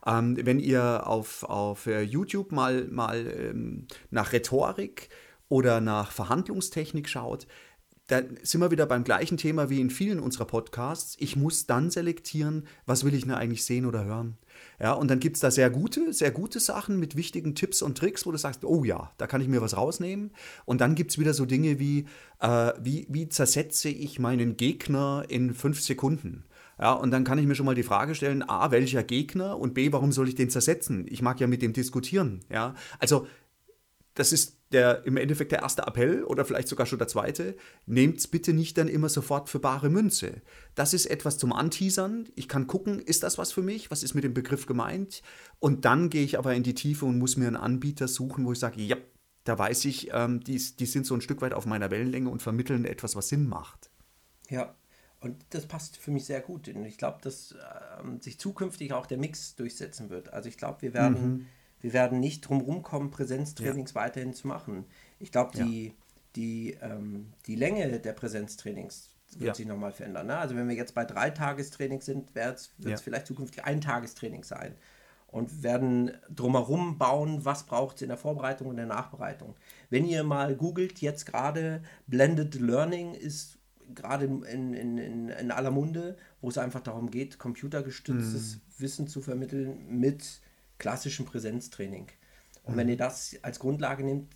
Ähm, 0.07 0.39
wenn 0.41 0.59
ihr 0.59 1.07
auf, 1.07 1.43
auf 1.43 1.87
äh, 1.87 2.01
YouTube 2.01 2.51
mal, 2.51 2.87
mal 2.89 3.27
ähm, 3.27 3.87
nach 4.11 4.33
Rhetorik 4.33 5.11
oder 5.49 5.83
nach 5.83 6.13
Verhandlungstechnik 6.13 7.09
schaut, 7.09 7.47
da 8.07 8.21
sind 8.43 8.61
wir 8.61 8.71
wieder 8.71 8.87
beim 8.87 9.05
gleichen 9.05 9.37
Thema 9.37 9.71
wie 9.71 9.81
in 9.81 9.91
vielen 9.91 10.21
unserer 10.21 10.45
Podcasts. 10.45 11.17
Ich 11.21 11.37
muss 11.37 11.67
dann 11.67 11.91
selektieren, 11.91 12.67
was 12.85 13.05
will 13.05 13.15
ich 13.15 13.23
denn 13.23 13.33
eigentlich 13.33 13.65
sehen 13.65 13.87
oder 13.87 14.05
hören. 14.05 14.37
Ja, 14.81 14.93
und 14.93 15.09
dann 15.11 15.21
gibt 15.21 15.37
es 15.37 15.41
da 15.41 15.51
sehr 15.51 15.71
gute, 15.71 16.13
sehr 16.13 16.31
gute 16.31 16.61
Sachen 16.61 16.99
mit 16.99 17.17
wichtigen 17.17 17.55
Tipps 17.55 17.83
und 17.83 17.97
Tricks, 17.97 18.27
wo 18.27 18.33
du 18.33 18.39
sagst, 18.39 18.65
oh 18.65 18.85
ja, 18.85 19.13
da 19.19 19.27
kann 19.27 19.41
ich 19.41 19.49
mir 19.49 19.61
was 19.61 19.77
rausnehmen. 19.77 20.33
Und 20.65 20.81
dann 20.81 20.95
gibt 20.95 21.13
es 21.13 21.19
wieder 21.19 21.35
so 21.35 21.47
Dinge 21.47 21.79
wie, 21.79 22.07
äh, 22.41 22.73
wie, 22.81 23.07
wie 23.09 23.29
zersetze 23.29 23.89
ich 23.89 24.19
meinen 24.19 24.57
Gegner 24.57 25.25
in 25.29 25.55
fünf 25.55 25.81
Sekunden? 25.81 26.45
Ja, 26.79 26.93
und 26.93 27.13
dann 27.13 27.25
kann 27.25 27.39
ich 27.39 27.47
mir 27.47 27.55
schon 27.55 27.67
mal 27.67 27.77
die 27.77 27.85
Frage 27.85 28.15
stellen, 28.15 28.43
A, 28.43 28.71
welcher 28.73 29.05
Gegner 29.05 29.59
und 29.59 29.75
B, 29.75 29.93
warum 29.93 30.11
soll 30.11 30.29
ich 30.29 30.35
den 30.35 30.51
zersetzen? 30.51 31.07
Ich 31.09 31.23
mag 31.23 31.41
ja 31.41 31.47
mit 31.47 31.63
dem 31.63 31.73
diskutieren. 31.73 32.41
Ja, 32.51 32.75
also 32.99 33.27
das 34.15 34.33
ist 34.33 34.59
der, 34.75 35.07
im 35.07 35.17
Endeffekt 35.17 35.53
der 35.53 35.63
erste 35.63 35.83
Appell 35.87 36.25
oder 36.25 36.45
vielleicht 36.45 36.69
sogar 36.69 36.85
schon 36.85 36.99
der 36.99 37.09
zweite. 37.09 37.57
Nehmt 37.87 38.19
es 38.19 38.27
bitte 38.27 38.53
nicht 38.53 38.77
dann 38.77 38.89
immer 38.89 39.09
sofort 39.09 39.49
für 39.49 39.61
bare 39.61 39.89
Münze. 39.89 40.43
Das 40.75 40.93
ist 40.93 41.07
etwas 41.07 41.39
zum 41.39 41.53
Anteasern. 41.53 42.29
Ich 42.35 42.49
kann 42.49 42.67
gucken, 42.67 42.99
ist 42.99 43.23
das 43.23 43.39
was 43.39 43.53
für 43.53 43.63
mich? 43.63 43.91
Was 43.91 44.03
ist 44.03 44.15
mit 44.15 44.25
dem 44.25 44.35
Begriff 44.35 44.67
gemeint? 44.67 45.23
Und 45.61 45.85
dann 45.85 46.11
gehe 46.11 46.25
ich 46.25 46.39
aber 46.39 46.55
in 46.55 46.65
die 46.65 46.75
Tiefe 46.75 47.07
und 47.07 47.19
muss 47.19 47.37
mir 47.37 47.47
einen 47.47 47.57
Anbieter 47.57 48.09
suchen, 48.09 48.45
wo 48.45 48.53
ich 48.53 48.59
sage, 48.59 48.83
ja, 48.83 48.97
da 49.45 49.59
weiß 49.59 49.85
ich, 49.85 50.11
ähm, 50.13 50.41
die, 50.41 50.59
die 50.59 50.87
sind 50.87 51.07
so 51.07 51.15
ein 51.15 51.21
Stück 51.21 51.41
weit 51.41 51.55
auf 51.55 51.67
meiner 51.67 51.91
Wellenlänge 51.91 52.29
und 52.29 52.43
vermitteln 52.43 52.85
etwas, 52.85 53.15
was 53.15 53.29
Sinn 53.29 53.47
macht. 53.47 53.91
Ja, 54.51 54.75
und 55.21 55.37
das 55.51 55.67
passt 55.67 55.97
für 55.97 56.11
mich 56.11 56.25
sehr 56.25 56.41
gut. 56.41 56.69
Und 56.69 56.85
ich 56.85 56.99
glaube, 56.99 57.19
dass 57.23 57.55
ähm, 58.03 58.21
sich 58.21 58.41
zukünftig 58.41 58.93
auch 58.93 59.07
der 59.07 59.19
Mix 59.19 59.55
durchsetzen 59.55 60.11
wird. 60.11 60.33
Also 60.33 60.49
ich 60.49 60.57
glaube, 60.57 60.83
wir 60.83 60.95
werden. 60.95 61.37
Mhm 61.37 61.47
wir 61.85 61.93
werden 61.93 62.19
nicht 62.19 62.41
drum 62.41 62.63
rumkommen, 62.63 63.11
Präsenztrainings 63.11 63.91
ja. 63.91 64.01
weiterhin 64.01 64.33
zu 64.33 64.49
machen. 64.49 64.87
Ich 65.19 65.31
glaube, 65.31 65.51
die, 65.55 65.89
ja. 65.89 65.93
die, 66.35 66.79
ähm, 66.81 67.35
die 67.47 67.57
Länge 67.57 68.01
der 68.01 68.15
Präsenztrainings 68.15 69.11
wird 69.37 69.49
ja. 69.49 69.55
sich 69.55 69.67
nochmal 69.67 69.93
verändern. 69.93 70.29
Ne? 70.29 70.39
Also 70.39 70.57
wenn 70.57 70.67
wir 70.67 70.75
jetzt 70.75 70.95
bei 70.95 71.05
drei 71.05 71.29
Tagestrainings 71.29 72.07
sind, 72.07 72.35
wird 72.35 72.57
es 72.57 72.71
ja. 72.79 72.97
vielleicht 72.97 73.27
zukünftig 73.27 73.65
ein 73.65 73.83
Tagestraining 73.83 74.45
sein. 74.45 74.77
Und 75.27 75.63
werden 75.63 76.13
drumherum 76.35 76.97
bauen, 76.97 77.45
was 77.45 77.67
braucht 77.67 77.97
es 77.97 78.03
in 78.03 78.09
der 78.09 78.17
Vorbereitung 78.17 78.69
und 78.69 78.77
der 78.77 78.87
Nachbereitung. 78.87 79.55
Wenn 79.91 80.07
ihr 80.07 80.25
mal 80.25 80.57
googelt, 80.57 81.03
jetzt 81.03 81.27
gerade 81.27 81.83
Blended 82.07 82.55
Learning 82.55 83.13
ist 83.13 83.59
gerade 83.95 84.25
in, 84.25 84.73
in, 84.73 84.97
in, 84.97 85.29
in 85.29 85.51
aller 85.51 85.71
Munde, 85.71 86.17
wo 86.41 86.49
es 86.49 86.57
einfach 86.57 86.81
darum 86.81 87.11
geht, 87.11 87.39
computergestütztes 87.39 88.57
mm. 88.57 88.61
Wissen 88.79 89.07
zu 89.07 89.21
vermitteln 89.21 89.87
mit 89.91 90.41
klassischen 90.79 91.27
Präsenztraining. 91.27 92.09
Und 92.63 92.75
mhm. 92.75 92.79
wenn 92.79 92.89
ihr 92.89 92.97
das 92.97 93.37
als 93.43 93.59
Grundlage 93.59 94.05
nehmt, 94.05 94.35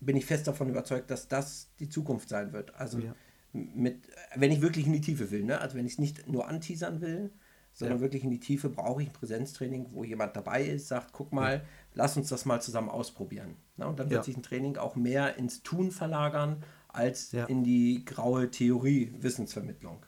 bin 0.00 0.16
ich 0.16 0.26
fest 0.26 0.46
davon 0.46 0.68
überzeugt, 0.68 1.10
dass 1.10 1.28
das 1.28 1.70
die 1.78 1.88
Zukunft 1.88 2.28
sein 2.28 2.52
wird. 2.52 2.74
Also 2.74 2.98
ja. 2.98 3.14
mit, 3.52 4.08
wenn 4.34 4.50
ich 4.50 4.60
wirklich 4.60 4.86
in 4.86 4.92
die 4.92 5.00
Tiefe 5.00 5.30
will, 5.30 5.44
ne? 5.44 5.60
also 5.60 5.76
wenn 5.76 5.86
ich 5.86 5.92
es 5.92 5.98
nicht 5.98 6.28
nur 6.28 6.48
anteasern 6.48 7.00
will, 7.00 7.30
sondern 7.72 7.98
Ja. 7.98 8.02
wirklich 8.02 8.24
in 8.24 8.30
die 8.30 8.40
Tiefe 8.40 8.68
brauche 8.68 9.02
ich 9.02 9.08
ein 9.08 9.12
Präsenztraining, 9.12 9.86
wo 9.92 10.04
jemand 10.04 10.36
dabei 10.36 10.64
ist, 10.64 10.88
sagt, 10.88 11.12
guck 11.12 11.32
mal, 11.32 11.64
lass 11.94 12.16
uns 12.16 12.28
das 12.28 12.44
mal 12.44 12.60
zusammen 12.60 12.90
ausprobieren. 12.90 13.56
Na, 13.76 13.86
und 13.86 13.98
dann 13.98 14.10
wird 14.10 14.20
Ja. 14.20 14.24
sich 14.24 14.36
ein 14.36 14.42
Training 14.42 14.76
auch 14.76 14.94
mehr 14.96 15.36
ins 15.38 15.62
Tun 15.62 15.90
verlagern, 15.90 16.62
als 16.88 17.32
Ja. 17.32 17.46
in 17.46 17.64
die 17.64 18.04
graue 18.04 18.50
Theorie 18.50 19.14
Wissensvermittlung. 19.20 20.04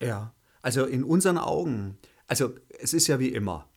Ja, 0.00 0.32
also 0.62 0.84
in 0.84 1.02
unseren 1.02 1.38
Augen, 1.38 1.98
also 2.28 2.54
es 2.78 2.92
ist 2.94 3.08
ja 3.08 3.18
wie 3.18 3.28
immer. 3.30 3.68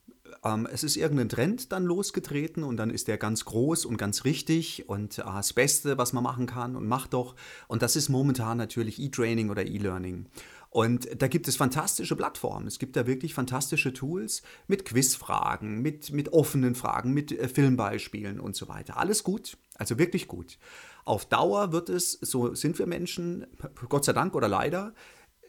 Ähm, 0.44 0.66
es 0.70 0.82
ist 0.82 0.96
irgendein 0.96 1.28
Trend 1.28 1.72
dann 1.72 1.84
losgetreten 1.84 2.64
und 2.64 2.76
dann 2.76 2.90
ist 2.90 3.08
der 3.08 3.18
ganz 3.18 3.44
groß 3.44 3.84
und 3.84 3.96
ganz 3.96 4.24
richtig 4.24 4.88
und 4.88 5.18
äh, 5.18 5.22
das 5.22 5.52
Beste, 5.52 5.98
was 5.98 6.12
man 6.12 6.24
machen 6.24 6.46
kann 6.46 6.76
und 6.76 6.86
macht 6.86 7.12
doch. 7.12 7.36
Und 7.68 7.82
das 7.82 7.96
ist 7.96 8.08
momentan 8.08 8.58
natürlich 8.58 9.00
E-Training 9.00 9.50
oder 9.50 9.66
E-Learning. 9.66 10.26
Und 10.70 11.20
da 11.20 11.28
gibt 11.28 11.48
es 11.48 11.56
fantastische 11.56 12.16
Plattformen. 12.16 12.66
Es 12.66 12.78
gibt 12.78 12.96
da 12.96 13.06
wirklich 13.06 13.34
fantastische 13.34 13.92
Tools 13.92 14.42
mit 14.66 14.86
Quizfragen, 14.86 15.82
mit, 15.82 16.12
mit 16.12 16.32
offenen 16.32 16.74
Fragen, 16.74 17.12
mit 17.12 17.30
äh, 17.30 17.46
Filmbeispielen 17.46 18.40
und 18.40 18.56
so 18.56 18.68
weiter. 18.68 18.96
Alles 18.96 19.22
gut, 19.22 19.58
also 19.74 19.98
wirklich 19.98 20.28
gut. 20.28 20.58
Auf 21.04 21.26
Dauer 21.26 21.72
wird 21.72 21.88
es, 21.88 22.12
so 22.12 22.54
sind 22.54 22.78
wir 22.78 22.86
Menschen, 22.86 23.46
Gott 23.88 24.04
sei 24.04 24.12
Dank 24.12 24.34
oder 24.34 24.48
leider, 24.48 24.94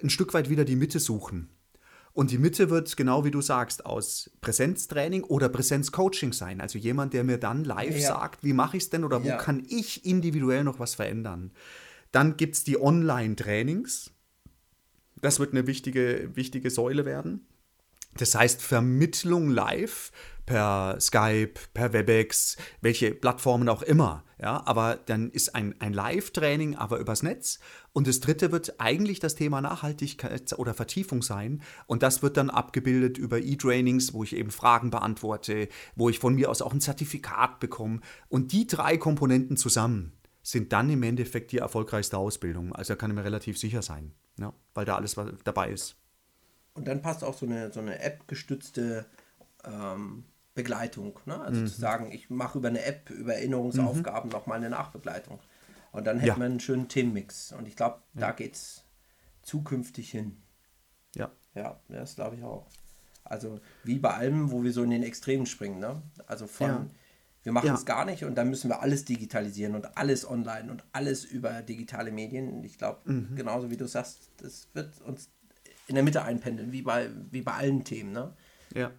ein 0.02 0.10
Stück 0.10 0.34
weit 0.34 0.50
wieder 0.50 0.66
die 0.66 0.76
Mitte 0.76 1.00
suchen. 1.00 1.50
Und 2.14 2.30
die 2.30 2.38
Mitte 2.38 2.70
wird, 2.70 2.96
genau 2.96 3.26
wie 3.26 3.32
du 3.32 3.42
sagst, 3.42 3.86
aus 3.88 4.30
Präsenztraining 4.42 5.24
oder 5.24 5.50
Präsenzcoaching 5.50 6.32
sein. 6.32 6.62
Also 6.62 6.78
jemand, 6.78 7.14
der 7.14 7.24
mir 7.24 7.38
dann 7.40 7.64
live 7.64 7.98
Ja. 7.98 8.08
sagt, 8.08 8.44
wie 8.44 8.54
mache 8.54 8.78
ich 8.78 8.84
es 8.84 8.90
denn 8.92 9.04
oder 9.04 9.24
wo 9.24 9.28
Ja. 9.28 9.38
kann 9.38 9.64
ich 9.68 10.06
individuell 10.06 10.64
noch 10.64 10.80
was 10.80 10.94
verändern. 10.94 11.52
Dann 12.12 12.38
gibt 12.38 12.54
es 12.56 12.64
die 12.64 12.80
Online-Trainings. 12.80 14.12
Das 15.22 15.40
wird 15.40 15.54
eine 15.54 15.66
wichtige, 15.66 16.30
wichtige 16.36 16.70
Säule 16.70 17.06
werden. 17.06 17.48
Das 18.18 18.36
heißt 18.36 18.62
Vermittlung 18.62 19.50
live 19.50 20.12
per 20.46 21.00
Skype, 21.00 21.54
per 21.74 21.94
Webex, 21.94 22.58
welche 22.82 23.12
Plattformen 23.12 23.70
auch 23.70 23.82
immer. 23.82 24.24
Ja, 24.42 24.62
aber 24.66 25.00
dann 25.06 25.30
ist 25.30 25.56
ein, 25.56 25.76
ein 25.80 25.94
Live-Training, 25.94 26.76
aber 26.76 27.00
übers 27.00 27.24
Netz. 27.24 27.60
Und 27.94 28.08
das 28.08 28.20
dritte 28.20 28.52
wird 28.52 28.80
eigentlich 28.80 29.22
das 29.22 29.36
Thema 29.36 29.62
Nachhaltigkeit 29.62 30.52
oder 30.58 30.74
Vertiefung 30.74 31.22
sein. 31.22 31.62
Und 31.86 32.04
das 32.04 32.22
wird 32.22 32.36
dann 32.36 32.50
abgebildet 32.50 33.18
über 33.18 33.40
E-Trainings, 33.40 34.14
wo 34.14 34.24
ich 34.24 34.36
eben 34.36 34.52
Fragen 34.52 34.90
beantworte, 34.90 35.70
wo 35.96 36.10
ich 36.10 36.20
von 36.20 36.36
mir 36.36 36.50
aus 36.50 36.62
auch 36.62 36.74
ein 36.74 36.82
Zertifikat 36.82 37.62
bekomme. 37.62 38.02
Und 38.28 38.52
die 38.52 38.68
drei 38.68 38.98
Komponenten 38.98 39.56
zusammen 39.56 40.12
sind 40.42 40.74
dann 40.74 40.90
im 40.90 41.04
Endeffekt 41.04 41.54
die 41.54 41.60
erfolgreichste 41.60 42.18
Ausbildung. 42.18 42.74
Also 42.74 42.94
da 42.94 42.98
kann 42.98 43.12
ich 43.12 43.16
mir 43.16 43.24
relativ 43.24 43.58
sicher 43.58 43.82
sein, 43.82 44.12
ja, 44.38 44.54
weil 44.74 44.84
da 44.84 44.98
alles 44.98 45.16
dabei 45.46 45.70
ist. 45.70 45.96
Und 46.74 46.88
dann 46.88 47.02
passt 47.02 47.24
auch 47.24 47.38
so 47.38 47.46
eine, 47.46 47.72
so 47.72 47.80
eine 47.80 48.00
App-gestützte 48.00 49.06
ähm, 49.64 50.26
Begleitung. 50.56 51.20
Ne? 51.26 51.40
Also 51.40 51.62
zu 51.66 51.80
sagen, 51.80 52.12
ich 52.12 52.30
mache 52.30 52.58
über 52.58 52.68
eine 52.68 52.84
App, 52.84 53.10
über 53.10 53.36
Erinnerungsaufgaben 53.36 54.30
nochmal 54.32 54.58
eine 54.58 54.70
Nachbegleitung. 54.70 55.40
Und 55.92 56.06
dann 56.06 56.18
hätte 56.18 56.30
Ja. 56.30 56.38
man 56.38 56.52
einen 56.52 56.60
schönen 56.60 56.88
Themenmix. 56.88 57.54
Und 57.54 57.68
ich 57.68 57.76
glaube, 57.76 58.02
da 58.14 58.32
geht 58.32 58.56
es 58.56 58.84
zukünftig 59.44 60.10
hin. 60.12 60.38
Ja. 61.16 61.32
Ja, 61.56 61.80
das 61.90 62.16
glaube 62.16 62.36
ich 62.38 62.44
auch. 62.44 62.68
Also 63.24 63.60
wie 63.84 64.00
bei 64.00 64.14
allem, 64.14 64.52
wo 64.52 64.64
wir 64.64 64.74
so 64.74 64.84
in 64.84 64.90
den 64.90 65.04
Extremen 65.04 65.46
springen. 65.46 65.80
Ne? 65.80 66.02
Also 66.26 66.48
von, 66.48 66.68
Ja. 66.68 66.86
wir 67.44 67.52
machen 67.52 67.68
Ja. 67.68 67.76
es 67.76 67.86
gar 67.86 68.06
nicht 68.06 68.24
und 68.26 68.36
dann 68.36 68.50
müssen 68.50 68.70
wir 68.70 68.82
alles 68.82 69.06
digitalisieren 69.06 69.76
und 69.76 69.98
alles 69.98 70.28
online 70.28 70.72
und 70.72 70.84
alles 70.92 71.24
über 71.24 71.62
digitale 71.62 72.12
Medien. 72.12 72.50
Und 72.52 72.64
ich 72.66 72.78
glaube, 72.80 73.12
Mhm. 73.12 73.36
genauso 73.36 73.70
wie 73.70 73.78
du 73.78 73.88
sagst, 73.88 74.32
das 74.38 74.68
wird 74.74 75.00
uns 75.02 75.30
in 75.88 75.96
der 75.96 76.04
Mitte 76.04 76.24
einpendeln, 76.24 76.72
wie 76.72 76.82
bei, 76.82 77.10
wie 77.32 77.42
bei 77.42 77.54
allen 77.54 77.84
Themen. 77.84 78.12
Ne? 78.12 78.34
Ja. 78.74 78.92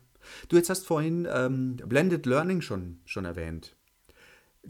Du 0.48 0.56
jetzt 0.56 0.70
hast 0.70 0.86
vorhin 0.86 1.28
ähm, 1.30 1.76
Blended 1.76 2.26
Learning 2.26 2.60
schon, 2.60 3.00
schon 3.04 3.24
erwähnt. 3.24 3.76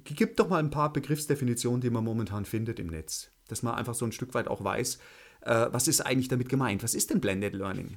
Gib 0.02 0.36
doch 0.36 0.48
mal 0.48 0.58
ein 0.58 0.70
paar 0.70 0.92
Begriffsdefinitionen, 0.92 1.80
die 1.80 1.90
man 1.90 2.02
momentan 2.02 2.44
findet 2.44 2.80
im 2.80 2.88
Netz, 2.88 3.30
dass 3.48 3.62
man 3.62 3.74
einfach 3.74 3.94
so 3.94 4.04
ein 4.04 4.12
Stück 4.12 4.34
weit 4.34 4.48
auch 4.48 4.64
weiß, 4.64 4.98
äh, 5.42 5.66
was 5.70 5.86
ist 5.86 6.00
eigentlich 6.00 6.28
damit 6.28 6.48
gemeint? 6.48 6.82
Was 6.82 6.94
ist 6.94 7.10
denn 7.10 7.20
Blended 7.20 7.54
Learning? 7.54 7.96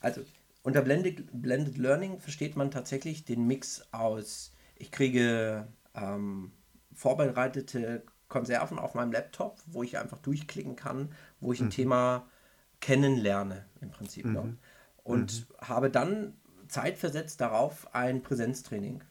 Also 0.00 0.22
unter 0.62 0.82
Blended, 0.82 1.26
Blended 1.32 1.78
Learning 1.78 2.20
versteht 2.20 2.56
man 2.56 2.70
tatsächlich 2.70 3.24
den 3.24 3.46
Mix 3.46 3.82
aus, 3.92 4.52
ich 4.76 4.90
kriege 4.90 5.66
ähm, 5.94 6.52
vorbereitete 6.92 8.04
Konserven 8.28 8.78
auf 8.78 8.94
meinem 8.94 9.12
Laptop, 9.12 9.60
wo 9.66 9.82
ich 9.82 9.98
einfach 9.98 10.18
durchklicken 10.18 10.76
kann, 10.76 11.12
wo 11.40 11.52
ich 11.52 11.60
ein 11.60 11.70
Thema 11.70 12.28
kennenlerne 12.80 13.64
im 13.80 13.90
Prinzip. 13.90 14.26
Ne? 14.26 14.56
Und 15.02 15.46
habe 15.60 15.90
dann 15.90 16.34
zeitversetzt 16.68 17.40
darauf 17.40 17.94
ein 17.94 18.22
Präsenztraining 18.22 19.02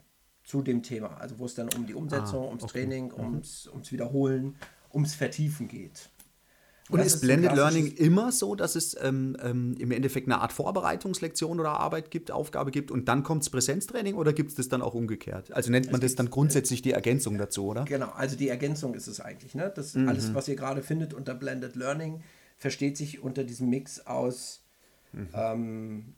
zu 0.43 0.61
dem 0.61 0.83
Thema, 0.83 1.17
also 1.17 1.39
wo 1.39 1.45
es 1.45 1.55
dann 1.55 1.69
um 1.73 1.87
die 1.87 1.93
Umsetzung, 1.95 2.43
Ah, 2.45 2.47
ums 2.49 2.63
okay. 2.63 2.81
Training, 2.81 3.11
ums, 3.13 3.67
ums 3.67 3.91
Wiederholen, 3.91 4.55
ums 4.93 5.15
Vertiefen 5.15 5.67
geht. 5.67 6.09
Und 6.91 6.99
ist 6.99 7.15
ist 7.15 7.21
Blended 7.21 7.53
Learning 7.53 7.87
immer 7.87 8.31
so, 8.31 8.53
dass 8.53 8.75
es 8.75 8.95
ähm, 9.01 9.35
ähm, 9.41 9.75
im 9.79 9.89
Endeffekt 9.89 10.27
eine 10.27 10.39
Art 10.41 10.53
Vorbereitungslektion 10.53 11.59
oder 11.59 11.79
Arbeit 11.79 12.11
gibt, 12.11 12.29
Aufgabe 12.29 12.69
gibt 12.69 12.91
und 12.91 13.07
dann 13.07 13.23
kommt 13.23 13.41
das 13.41 13.49
Präsenztraining 13.49 14.13
oder 14.13 14.33
gibt 14.33 14.51
es 14.51 14.55
das 14.55 14.69
dann 14.69 14.83
auch 14.83 14.93
umgekehrt? 14.93 15.51
Also 15.51 15.71
nennt 15.71 15.91
man 15.91 15.99
das 15.99 16.13
dann 16.13 16.29
grundsätzlich 16.29 16.83
die 16.83 16.91
Ergänzung 16.91 17.39
dazu, 17.39 17.65
oder? 17.65 17.85
Genau, 17.85 18.09
also 18.11 18.35
die 18.35 18.49
Ergänzung 18.49 18.93
ist 18.93 19.07
es 19.07 19.19
eigentlich. 19.19 19.55
Ne? 19.55 19.71
Das 19.75 19.95
Mhm. 19.95 20.09
alles, 20.09 20.33
was 20.35 20.47
ihr 20.47 20.55
gerade 20.55 20.83
findet 20.83 21.15
unter 21.15 21.33
Blended 21.33 21.75
Learning, 21.75 22.21
versteht 22.57 22.97
sich 22.97 23.21
unter 23.21 23.43
diesem 23.43 23.69
Mix 23.69 24.05
aus 24.05 24.61
Mhm. 25.13 25.29
ähm, 25.33 26.15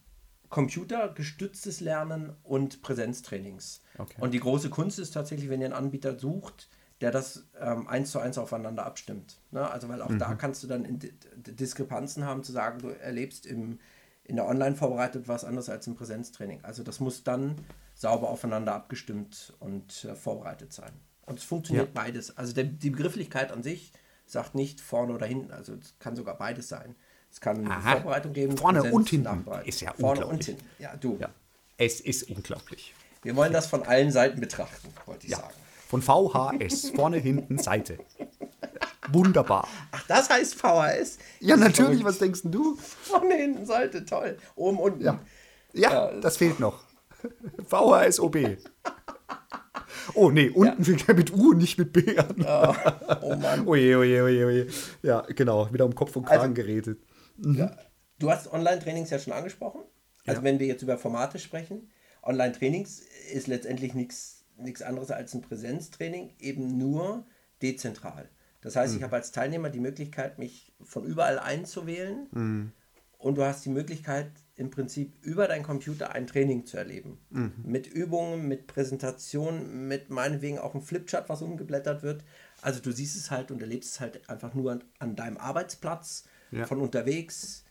computergestütztes 0.50 1.82
Lernen 1.82 2.36
und 2.44 2.82
Präsenztrainings. 2.82 3.82
Okay. 3.98 4.16
Und 4.20 4.34
die 4.34 4.40
große 4.40 4.70
Kunst 4.70 5.00
ist 5.00 5.12
tatsächlich, 5.12 5.50
wenn 5.50 5.62
ihr 5.62 5.66
einen 5.68 5.74
Anbieter 5.76 6.18
sucht, 6.18 6.70
der 7.02 7.12
das 7.12 7.48
ähm, 7.60 7.88
eins 7.88 8.12
zu 8.12 8.20
eins 8.20 8.38
aufeinander 8.38 8.86
abstimmt. 8.86 9.40
Ne? 9.52 9.70
Also 9.70 9.88
weil 9.90 10.02
auch 10.02 10.14
da 10.18 10.30
Mhm. 10.30 10.38
kannst 10.38 10.64
du 10.64 10.68
dann 10.68 10.86
in, 10.86 11.00
Diskrepanzen 11.36 12.26
haben, 12.26 12.44
zu 12.44 12.52
sagen, 12.52 12.80
du 12.80 12.90
erlebst 12.90 13.46
im, 13.46 13.80
in 14.24 14.36
der 14.36 14.48
Online 14.48 14.76
vorbereitet 14.76 15.28
was 15.28 15.44
anderes 15.44 15.70
als 15.70 15.86
im 15.88 15.96
Präsenztraining. 15.96 16.64
Also 16.64 16.84
das 16.84 17.00
muss 17.00 17.24
dann 17.24 17.56
sauber 17.94 18.30
aufeinander 18.30 18.74
abgestimmt 18.74 19.54
und 19.60 20.06
äh, 20.06 20.16
vorbereitet 20.16 20.74
sein. 20.74 20.92
Und 21.26 21.40
es 21.40 21.44
funktioniert 21.46 21.88
Ja. 21.94 22.02
beides. 22.04 22.36
Also 22.38 22.54
der, 22.54 22.64
die 22.64 22.90
Begrifflichkeit 22.90 23.52
an 23.52 23.62
sich 23.64 23.92
sagt 24.28 24.56
nicht 24.56 24.82
vorne 24.82 25.14
oder 25.14 25.26
hinten. 25.26 25.52
Also 25.52 25.74
es 25.74 25.96
kann 26.00 26.16
sogar 26.16 26.38
beides 26.38 26.68
sein. 26.70 26.96
Es 27.32 27.42
kann 27.42 27.70
Aha. 27.70 27.94
Vorbereitung 27.94 28.34
geben. 28.34 28.58
Vorne 28.58 28.80
Präsenz, 28.80 28.96
und 28.96 29.10
hinten. 29.10 29.46
Ist 29.66 29.82
ja 29.82 29.94
Vorne 29.94 30.22
und 30.26 30.34
unglaublich. 30.34 30.46
hinten. 30.48 30.66
Ja, 30.80 30.96
du. 30.96 31.18
Ja. 31.20 31.30
Es 31.78 32.00
ist 32.02 32.30
unglaublich. 32.30 32.94
Wir 33.24 33.36
wollen 33.36 33.52
das 33.54 33.68
von 33.68 33.84
allen 33.84 34.12
Seiten 34.12 34.40
betrachten, 34.40 34.90
wollte 35.06 35.26
ich 35.26 35.32
Ja. 35.32 35.38
sagen. 35.40 35.54
Von 35.90 36.02
VHS, 36.02 36.90
vorne, 36.92 37.18
hinten, 37.18 37.58
Seite. 37.58 37.98
Wunderbar. 39.10 39.68
Ach, 39.92 40.04
das 40.08 40.30
heißt 40.30 40.56
VHS? 40.56 41.18
Ja, 41.40 41.56
Das 41.56 41.66
natürlich, 41.68 42.04
was 42.04 42.20
denkst 42.20 42.42
du? 42.44 42.76
Vorne, 42.76 43.36
hinten, 43.36 43.66
Seite, 43.66 44.04
toll. 44.06 44.38
Oben, 44.56 44.80
unten. 44.80 45.02
Ja, 45.04 45.20
ja 45.74 45.92
Ja, 46.12 46.12
das 46.20 46.38
fehlt 46.38 46.60
noch. 46.60 46.84
VHSOB. 47.70 48.58
Oh 50.14 50.30
nee, 50.32 50.50
unten 50.50 50.84
fängt 50.84 51.08
er 51.08 51.16
mit 51.16 51.32
U 51.34 51.52
und 51.52 51.58
nicht 51.58 51.78
mit 51.78 51.94
B 51.94 52.18
an. 52.18 52.36
Oh 53.22 53.36
Mann. 53.36 53.68
Oje, 53.68 53.98
oje, 53.98 54.24
oje, 54.24 54.46
oje. 54.46 54.68
Ja, 55.04 55.22
genau, 55.22 55.72
wieder 55.74 55.86
um 55.86 55.96
Kopf 55.96 56.16
und 56.16 56.26
Kragen 56.26 56.42
Also- 56.42 56.54
geredet. 56.54 57.00
Ja. 57.44 57.76
Du 58.20 58.32
hast 58.32 58.52
Online-Trainings 58.52 59.10
ja 59.10 59.20
schon 59.20 59.34
angesprochen. 59.34 59.82
Also 60.26 60.40
Ja. 60.42 60.44
wenn 60.44 60.60
wir 60.60 60.68
jetzt 60.68 60.82
über 60.82 60.98
Formate 60.98 61.40
sprechen, 61.40 61.90
Online-Trainings 62.24 63.02
ist 63.34 63.48
letztendlich 63.48 63.94
nichts 63.94 64.44
anderes 64.84 65.12
als 65.12 65.34
ein 65.34 65.42
Präsenztraining, 65.42 66.34
eben 66.40 66.78
nur 66.78 67.26
dezentral. 67.62 68.30
Das 68.62 68.76
heißt, 68.76 68.94
Mhm. 68.94 68.98
ich 68.98 69.04
habe 69.04 69.16
als 69.16 69.32
Teilnehmer 69.32 69.70
die 69.70 69.80
Möglichkeit, 69.80 70.40
mich 70.40 70.74
von 70.84 71.06
überall 71.06 71.38
einzuwählen 71.40 72.28
Mhm. 72.32 72.72
und 73.20 73.36
du 73.38 73.44
hast 73.44 73.64
die 73.66 73.70
Möglichkeit, 73.70 74.32
im 74.58 74.72
Prinzip 74.72 75.14
über 75.22 75.48
deinen 75.48 75.64
Computer 75.64 76.12
ein 76.14 76.26
Training 76.26 76.66
zu 76.66 76.78
erleben. 76.78 77.20
Mhm. 77.30 77.54
Mit 77.64 77.86
Übungen, 77.88 78.48
mit 78.48 78.66
Präsentationen, 78.66 79.88
mit 79.88 80.10
meinetwegen 80.10 80.58
auch 80.58 80.74
einem 80.74 80.84
Flipchart, 80.84 81.30
was 81.30 81.44
umgeblättert 81.44 82.02
wird. 82.02 82.24
Also 82.62 82.82
du 82.82 82.92
siehst 82.92 83.16
es 83.16 83.30
halt 83.30 83.52
und 83.52 83.62
erlebst 83.62 83.94
es 83.94 84.00
halt 84.00 84.28
einfach 84.30 84.56
nur 84.56 84.72
an, 84.72 84.84
an 85.00 85.16
deinem 85.16 85.38
Arbeitsplatz, 85.38 86.26
Ja. 86.52 86.66
von 86.66 86.82
unterwegs. 86.82 87.66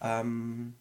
Ähm, 0.00 0.74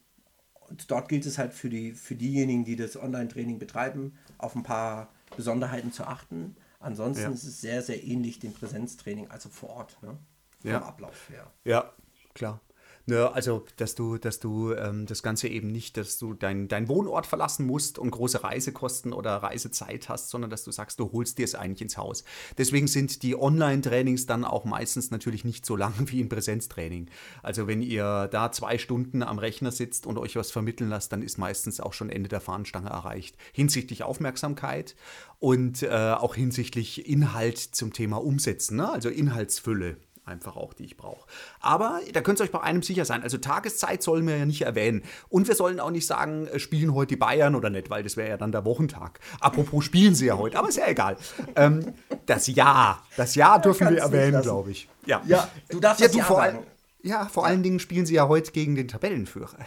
und 0.69 0.89
dort 0.89 1.09
gilt 1.09 1.25
es 1.25 1.37
halt 1.37 1.53
für, 1.53 1.69
die, 1.69 1.91
für 1.91 2.15
diejenigen, 2.15 2.63
die 2.63 2.77
das 2.77 2.95
Online-Training 2.95 3.59
betreiben, 3.59 4.17
auf 4.37 4.55
ein 4.55 4.63
paar 4.63 5.11
Besonderheiten 5.35 5.91
zu 5.91 6.05
achten. 6.05 6.55
Ansonsten 6.79 7.23
Ja. 7.23 7.31
ist 7.31 7.43
es 7.43 7.59
sehr, 7.59 7.81
sehr 7.81 8.01
ähnlich 8.01 8.39
dem 8.39 8.53
Präsenztraining, 8.53 9.29
also 9.29 9.49
vor 9.49 9.71
Ort, 9.71 10.01
ne? 10.01 10.17
vom 10.61 10.71
Ja. 10.71 10.81
Ablauf 10.83 11.29
her. 11.29 11.51
Ja, 11.65 11.91
klar. 12.33 12.61
Ne, 13.05 13.31
also, 13.33 13.65
dass 13.77 13.95
du, 13.95 14.17
dass 14.17 14.39
du 14.39 14.73
ähm, 14.73 15.05
das 15.05 15.23
Ganze 15.23 15.47
eben 15.47 15.67
nicht, 15.67 15.97
dass 15.97 16.17
du 16.17 16.33
deinen 16.33 16.67
dein 16.67 16.87
Wohnort 16.87 17.25
verlassen 17.25 17.65
musst 17.65 17.97
und 17.97 18.11
große 18.11 18.43
Reisekosten 18.43 19.13
oder 19.13 19.37
Reisezeit 19.37 20.09
hast, 20.09 20.29
sondern 20.29 20.51
dass 20.51 20.63
du 20.63 20.71
sagst, 20.71 20.99
du 20.99 21.11
holst 21.11 21.37
dir 21.37 21.45
es 21.45 21.55
eigentlich 21.55 21.81
ins 21.81 21.97
Haus. 21.97 22.23
Deswegen 22.57 22.87
sind 22.87 23.23
die 23.23 23.35
Online-Trainings 23.35 24.25
dann 24.25 24.45
auch 24.45 24.65
meistens 24.65 25.11
natürlich 25.11 25.43
nicht 25.43 25.65
so 25.65 25.75
lang 25.75 25.93
wie 26.05 26.21
ein 26.21 26.29
Präsenztraining. 26.29 27.09
Also 27.41 27.67
wenn 27.67 27.81
ihr 27.81 28.27
da 28.31 28.51
zwei 28.51 28.77
Stunden 28.77 29.23
am 29.23 29.39
Rechner 29.39 29.71
sitzt 29.71 30.05
und 30.05 30.17
euch 30.17 30.35
was 30.35 30.51
vermitteln 30.51 30.89
lasst, 30.89 31.11
dann 31.11 31.21
ist 31.21 31.37
meistens 31.37 31.79
auch 31.79 31.93
schon 31.93 32.09
Ende 32.09 32.29
der 32.29 32.41
Fahnenstange 32.41 32.89
erreicht. 32.89 33.37
Hinsichtlich 33.53 34.03
Aufmerksamkeit 34.03 34.95
und 35.39 35.83
äh, 35.83 35.89
auch 35.89 36.35
hinsichtlich 36.35 37.09
Inhalt 37.09 37.57
zum 37.57 37.93
Thema 37.93 38.17
Umsetzen, 38.17 38.77
ne? 38.77 38.91
also 38.91 39.09
Inhaltsfülle 39.09 39.97
einfach 40.29 40.55
auch, 40.55 40.73
die 40.73 40.85
ich 40.85 40.95
brauche. 40.95 41.27
Aber 41.59 41.99
da 42.13 42.21
könnt 42.21 42.39
ihr 42.39 42.43
euch 42.43 42.51
bei 42.51 42.61
einem 42.61 42.81
sicher 42.81 43.05
sein. 43.05 43.23
Also 43.23 43.37
Tageszeit 43.37 44.01
sollen 44.01 44.25
wir 44.27 44.37
ja 44.37 44.45
nicht 44.45 44.61
erwähnen. 44.61 45.03
Und 45.27 45.47
wir 45.47 45.55
sollen 45.55 45.79
auch 45.79 45.91
nicht 45.91 46.07
sagen, 46.07 46.47
äh, 46.47 46.59
spielen 46.59 46.93
heute 46.93 47.09
die 47.09 47.15
Bayern 47.17 47.55
oder 47.55 47.69
nicht, 47.69 47.89
weil 47.89 48.03
das 48.03 48.15
wäre 48.15 48.29
ja 48.29 48.37
dann 48.37 48.51
der 48.51 48.65
Wochentag. 48.65 49.19
Apropos 49.41 49.83
spielen 49.83 50.15
sie 50.15 50.27
ja 50.27 50.37
heute, 50.37 50.57
aber 50.57 50.69
ist 50.69 50.77
ja 50.77 50.87
egal. 50.87 51.17
Ähm, 51.55 51.93
das 52.25 52.47
Jahr, 52.47 53.03
das 53.17 53.35
Jahr 53.35 53.59
dürfen 53.61 53.89
wir 53.89 53.97
erwähnen, 53.97 54.41
glaube 54.41 54.71
ich. 54.71 54.87
Ja. 55.05 55.21
ja, 55.25 55.49
du 55.69 55.79
darfst 55.79 56.01
ja, 56.01 56.07
das 56.07 56.15
du 56.15 56.21
vor 56.21 56.41
allem. 56.41 56.59
Ja, 57.01 57.25
vor 57.27 57.43
ja. 57.43 57.49
allen 57.49 57.63
Dingen 57.63 57.79
spielen 57.79 58.05
sie 58.05 58.15
ja 58.15 58.27
heute 58.27 58.51
gegen 58.51 58.75
den 58.75 58.87
Tabellenführer. 58.87 59.57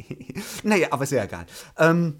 naja, 0.64 0.88
aber 0.90 1.04
ist 1.04 1.12
ja 1.12 1.24
egal. 1.24 1.46
Ähm, 1.78 2.18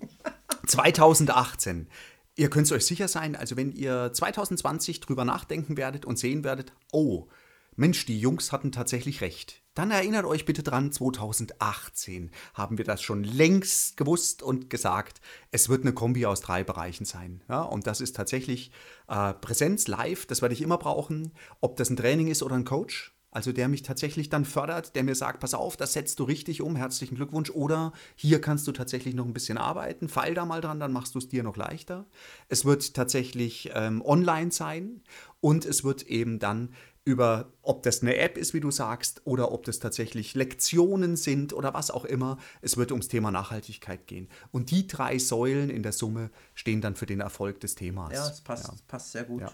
2018. 0.67 1.89
Ihr 2.35 2.49
könnt 2.49 2.67
es 2.67 2.73
euch 2.73 2.87
sicher 2.87 3.09
sein, 3.09 3.37
also 3.37 3.57
wenn 3.57 3.73
ihr 3.73 4.11
2020 4.13 5.01
drüber 5.01 5.25
nachdenken 5.25 5.77
werdet 5.77 6.07
und 6.07 6.19
sehen 6.19 6.45
werdet, 6.45 6.73
oh, 6.91 7.29
Mensch, 7.77 8.05
die 8.05 8.21
Jungs 8.21 8.53
hatten 8.53 8.71
tatsächlich 8.71 9.21
recht. 9.23 9.63
Dann 9.75 9.91
erinnert 9.91 10.27
euch 10.27 10.45
bitte 10.45 10.63
dran, 10.63 10.93
2018 10.93 12.31
haben 12.53 12.77
wir 12.77 12.85
das 12.85 13.01
schon 13.01 13.25
längst 13.25 13.97
gewusst 13.97 14.43
und 14.43 14.69
gesagt, 14.69 15.23
es 15.51 15.71
wird 15.71 15.83
eine 15.83 15.95
Kombi 15.95 16.27
aus 16.27 16.43
drei 16.43 16.63
Bereichen 16.65 17.07
sein. 17.07 17.43
Ja, 17.49 17.63
und 17.63 17.87
das 17.87 18.03
ist 18.03 18.15
tatsächlich 18.15 18.71
äh, 19.09 19.33
Präsenz 19.33 19.89
live, 19.89 20.27
das 20.27 20.43
werde 20.43 20.55
ich 20.55 20.61
immer 20.61 20.77
brauchen, 20.77 21.33
ob 21.63 21.77
das 21.77 21.89
ein 21.89 21.97
Training 21.97 22.29
ist 22.29 22.43
oder 22.43 22.57
ein 22.57 22.67
Coach. 22.67 23.15
Also 23.35 23.51
der 23.51 23.69
mich 23.69 23.81
tatsächlich 23.81 24.29
dann 24.29 24.45
fördert, 24.45 24.95
der 24.95 25.05
mir 25.05 25.15
sagt, 25.15 25.41
pass 25.41 25.55
auf, 25.55 25.79
das 25.79 25.95
setzt 25.95 26.21
du 26.21 26.25
richtig 26.25 26.61
um, 26.61 26.77
herzlichen 26.77 27.15
Glückwunsch. 27.15 27.49
Oder 27.49 27.95
hier 28.15 28.43
kannst 28.43 28.67
du 28.67 28.73
tatsächlich 28.73 29.15
noch 29.15 29.25
ein 29.25 29.33
bisschen 29.33 29.57
arbeiten, 29.57 30.11
fall 30.11 30.35
da 30.35 30.45
mal 30.45 30.61
dran, 30.61 30.79
dann 30.79 30.93
machst 30.93 31.15
du 31.15 31.19
es 31.19 31.29
dir 31.29 31.43
noch 31.43 31.57
leichter. 31.57 32.05
Es 32.49 32.67
wird 32.67 32.93
tatsächlich 32.93 33.71
ähm, 33.73 34.03
online 34.05 34.53
sein 34.53 35.01
und 35.41 35.65
es 35.65 35.83
wird 35.83 36.03
eben 36.03 36.41
dann 36.41 36.75
über, 37.05 37.53
ob 37.63 37.83
das 37.83 38.03
eine 38.03 38.17
App 38.17 38.39
ist, 38.39 38.55
wie 38.55 38.61
du 38.61 38.71
sagst, 38.71 39.23
oder 39.25 39.51
ob 39.51 39.65
das 39.65 39.81
tatsächlich 39.81 40.35
Lektionen 40.35 41.17
sind 41.17 41.53
oder 41.53 41.75
was 41.75 41.91
auch 41.91 42.05
immer. 42.05 42.39
Es 42.61 42.77
wird 42.77 42.93
ums 42.93 43.09
Thema 43.09 43.31
Nachhaltigkeit 43.31 44.07
gehen. 44.07 44.29
Und 44.53 44.71
die 44.71 44.87
drei 44.87 45.19
Säulen 45.19 45.69
in 45.69 45.83
der 45.83 45.93
Summe 45.93 46.31
stehen 46.55 46.81
dann 46.81 46.95
für 46.95 47.07
den 47.07 47.21
Erfolg 47.21 47.59
des 47.61 47.75
Themas. 47.75 48.13
Ja, 48.13 48.29
es 48.29 48.41
passt, 48.41 48.69
ja. 48.69 48.75
passt 48.87 49.13
sehr 49.13 49.25
gut. 49.25 49.41
Ja. 49.41 49.53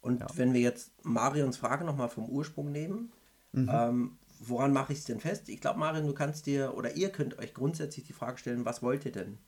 Und 0.00 0.20
ja. 0.20 0.26
wenn 0.36 0.54
wir 0.54 0.60
jetzt 0.60 0.92
Marions 1.02 1.56
Frage 1.56 1.84
nochmal 1.84 2.08
vom 2.08 2.28
Ursprung 2.28 2.70
nehmen, 2.70 3.12
mhm. 3.50 3.68
ähm, 3.72 4.18
woran 4.38 4.72
mache 4.72 4.92
ich 4.92 5.00
es 5.00 5.04
denn 5.06 5.18
fest? 5.18 5.48
Ich 5.48 5.60
glaube, 5.60 5.80
Marion, 5.80 6.06
du 6.06 6.14
kannst 6.14 6.46
dir 6.46 6.74
oder 6.76 6.94
ihr 6.94 7.10
könnt 7.10 7.38
euch 7.40 7.52
grundsätzlich 7.52 8.06
die 8.06 8.12
Frage 8.12 8.38
stellen, 8.38 8.64
was 8.64 8.82
wollt 8.82 9.04
ihr 9.04 9.12
denn? 9.12 9.38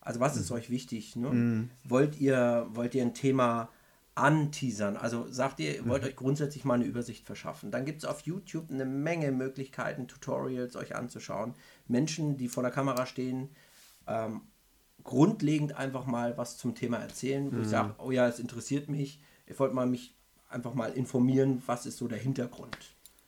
Also 0.00 0.18
was 0.18 0.34
mhm. 0.34 0.40
ist 0.40 0.50
euch 0.50 0.70
wichtig? 0.70 1.14
Ne? 1.14 1.30
Mhm. 1.30 1.70
Wollt, 1.84 2.18
ihr, 2.18 2.66
wollt 2.70 2.96
ihr 2.96 3.02
ein 3.02 3.14
Thema 3.14 3.68
anteasern. 4.18 4.96
Also 4.96 5.30
sagt 5.30 5.60
ihr, 5.60 5.76
ihr 5.76 5.88
wollt 5.88 6.02
mhm. 6.02 6.08
euch 6.08 6.16
grundsätzlich 6.16 6.64
mal 6.64 6.74
eine 6.74 6.84
Übersicht 6.84 7.24
verschaffen. 7.24 7.70
Dann 7.70 7.84
gibt 7.84 7.98
es 7.98 8.04
auf 8.04 8.22
YouTube 8.22 8.70
eine 8.70 8.84
Menge 8.84 9.30
Möglichkeiten, 9.32 10.08
Tutorials 10.08 10.76
euch 10.76 10.96
anzuschauen. 10.96 11.54
Menschen, 11.86 12.36
die 12.36 12.48
vor 12.48 12.62
der 12.62 12.72
Kamera 12.72 13.06
stehen, 13.06 13.50
ähm, 14.06 14.42
grundlegend 15.04 15.76
einfach 15.76 16.04
mal 16.06 16.36
was 16.36 16.58
zum 16.58 16.74
Thema 16.74 16.98
erzählen, 16.98 17.52
wo 17.52 17.56
mhm. 17.56 17.62
ich 17.62 17.68
sage, 17.68 17.94
oh 17.98 18.10
ja, 18.10 18.26
es 18.26 18.40
interessiert 18.40 18.88
mich. 18.88 19.20
Ich 19.46 19.58
wollte 19.58 19.74
mal 19.74 19.86
mich 19.86 20.16
einfach 20.48 20.74
mal 20.74 20.92
informieren, 20.92 21.62
was 21.66 21.86
ist 21.86 21.98
so 21.98 22.08
der 22.08 22.18
Hintergrund. 22.18 22.76